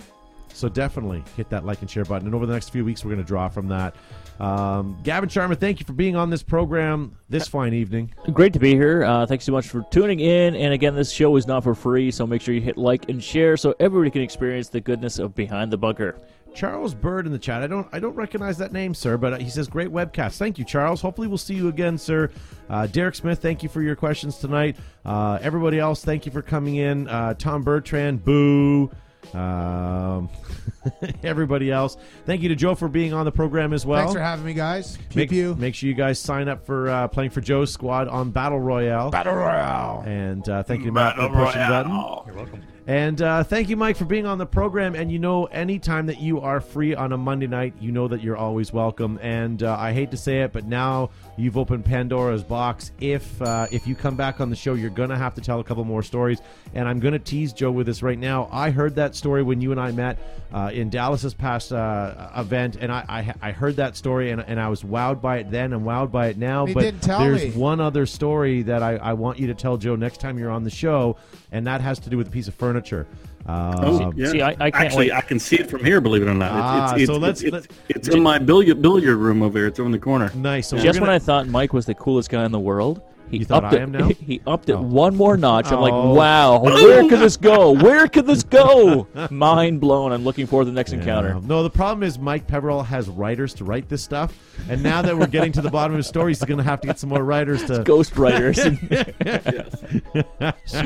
[0.52, 2.26] So definitely hit that like and share button.
[2.26, 3.94] And over the next few weeks, we're going to draw from that.
[4.40, 8.12] Um, Gavin Sharma, thank you for being on this program this fine evening.
[8.32, 9.04] Great to be here.
[9.04, 10.56] Uh, thanks so much for tuning in.
[10.56, 13.22] And again, this show is not for free, so make sure you hit like and
[13.22, 16.16] share so everybody can experience the goodness of Behind the Bunker.
[16.54, 17.62] Charles Bird in the chat.
[17.62, 20.36] I don't I don't recognize that name, sir, but uh, he says great webcast.
[20.36, 21.00] Thank you, Charles.
[21.00, 22.30] Hopefully we'll see you again, sir.
[22.70, 24.76] Uh, Derek Smith, thank you for your questions tonight.
[25.04, 27.08] Uh, everybody else, thank you for coming in.
[27.08, 28.90] Uh, Tom Bertrand, boo.
[29.32, 30.28] Um,
[31.22, 31.96] everybody else,
[32.26, 34.00] thank you to Joe for being on the program as well.
[34.00, 34.98] Thanks for having me, guys.
[35.10, 38.08] Keep make, you make sure you guys sign up for uh, playing for Joe's squad
[38.08, 39.10] on Battle Royale.
[39.10, 40.02] battle royale.
[40.06, 41.92] and uh, thank you, Matt, for pushing the button.
[41.92, 42.62] You're welcome.
[42.86, 44.94] And uh, thank you, Mike, for being on the program.
[44.94, 48.22] And you know, anytime that you are free on a Monday night, you know that
[48.22, 49.18] you're always welcome.
[49.22, 52.92] And uh, I hate to say it, but now you've opened Pandora's box.
[53.00, 55.64] If uh, if you come back on the show, you're gonna have to tell a
[55.64, 56.40] couple more stories.
[56.74, 58.48] And I'm gonna tease Joe with this right now.
[58.52, 60.18] I heard that story when you and I met
[60.52, 64.60] uh, in Dallas's past uh, event, and I, I I heard that story, and, and
[64.60, 66.66] I was wowed by it then, and wowed by it now.
[66.66, 67.50] He but there's me.
[67.52, 70.64] one other story that I, I want you to tell Joe next time you're on
[70.64, 71.16] the show,
[71.52, 73.06] and that has to do with a piece of furniture.
[73.46, 74.30] Oh, Um, yeah.
[74.30, 75.16] see, I- I can't Actually, wait.
[75.16, 76.00] I can see it from here.
[76.00, 78.38] Believe it or not, It's- Ah, it's, it's, so let's- it's, let's- it's in my
[78.38, 79.66] billiard billiard room over here.
[79.66, 80.30] It's over in the corner.
[80.34, 80.68] Nice.
[80.68, 83.38] So Just gonna- when I thought Mike was the coolest guy in the world, he
[83.38, 83.82] You thought upped I it.
[83.82, 84.08] am now?
[84.26, 84.80] He upped it Oh.
[84.82, 85.70] one more notch.
[85.72, 85.82] I'm Oh.
[85.82, 87.72] like, wow, where could this go?
[87.72, 89.06] Where could this go?
[89.30, 90.12] Mind blown.
[90.12, 91.38] I'm looking forward to the next encounter.
[91.42, 94.32] No, the problem is Mike Peverall has writers to write this stuff,
[94.70, 96.80] and now that we're getting to the bottom of his story, he's going to have
[96.82, 97.82] to get some more writers to.
[97.82, 98.56] Ghost writers.
[98.56, 98.76] Soon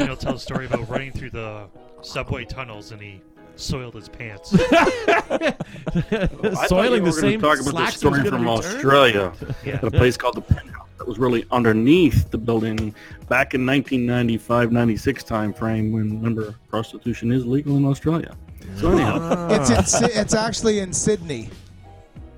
[0.01, 1.65] he'll tell a story about running through the
[2.03, 3.21] subway tunnels and he
[3.57, 4.55] soiled his pants.
[4.55, 8.31] I thought soiling you the were same gonna talk about the slacks he was story
[8.31, 8.49] from return?
[8.49, 9.33] Australia
[9.65, 9.75] Yeah.
[9.77, 12.95] at a place called the Penthouse that was really underneath the building
[13.29, 18.37] back in 1995, 96 time frame when remember prostitution is legal in Australia.
[18.77, 18.93] So ah.
[18.93, 21.51] anyhow, It's in, it's actually in Sydney.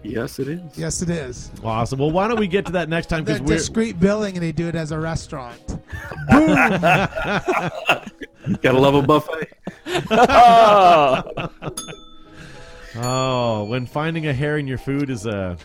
[0.02, 0.78] Yes, it is.
[0.78, 1.50] Yes, it is.
[1.64, 1.98] Awesome.
[1.98, 3.24] Well, why don't we get to that next time?
[3.24, 5.60] Because we're discreet billing, and they do it as a restaurant.
[8.62, 9.48] Gotta love a buffet.
[12.96, 15.56] oh, when finding a hair in your food is a.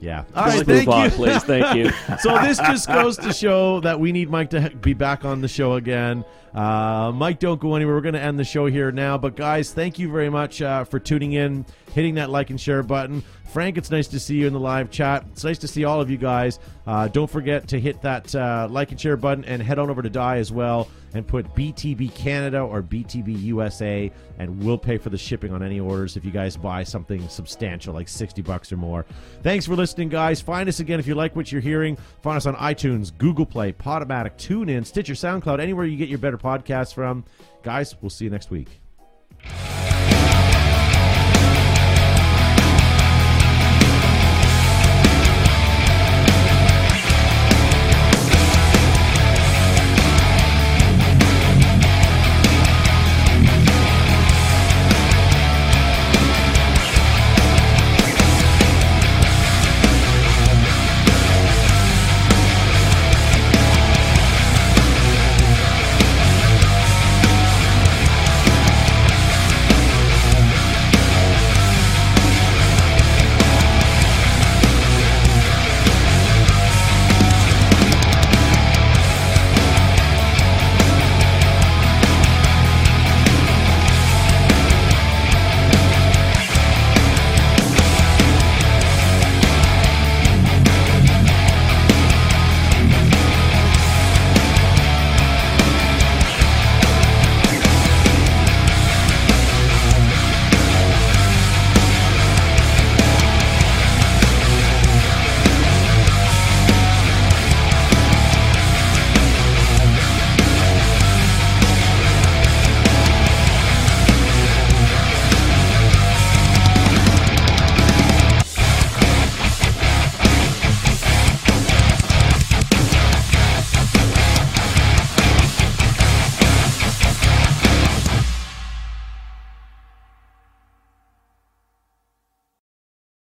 [0.00, 0.24] Yeah.
[0.34, 0.66] All Just right.
[0.66, 1.10] move Thank on, you.
[1.10, 1.44] please.
[1.44, 1.90] Thank you.
[2.20, 5.48] so this just goes to show that we need Mike to be back on the
[5.48, 6.24] show again.
[6.54, 7.94] Uh, Mike, don't go anywhere.
[7.94, 9.18] We're going to end the show here now.
[9.18, 12.82] But guys, thank you very much uh, for tuning in, hitting that like and share
[12.82, 13.22] button.
[13.48, 15.24] Frank, it's nice to see you in the live chat.
[15.32, 16.58] It's nice to see all of you guys.
[16.86, 20.02] Uh, don't forget to hit that uh, like and share button and head on over
[20.02, 25.10] to Dye as well and put BTB Canada or BTB USA, and we'll pay for
[25.10, 28.76] the shipping on any orders if you guys buy something substantial like 60 bucks or
[28.76, 29.06] more.
[29.42, 30.40] Thanks for listening, guys.
[30.40, 31.96] Find us again if you like what you're hearing.
[32.22, 36.37] Find us on iTunes, Google Play, Podomatic, TuneIn, Stitcher, SoundCloud, anywhere you get your better
[36.38, 37.24] podcasts from.
[37.62, 38.80] Guys, we'll see you next week.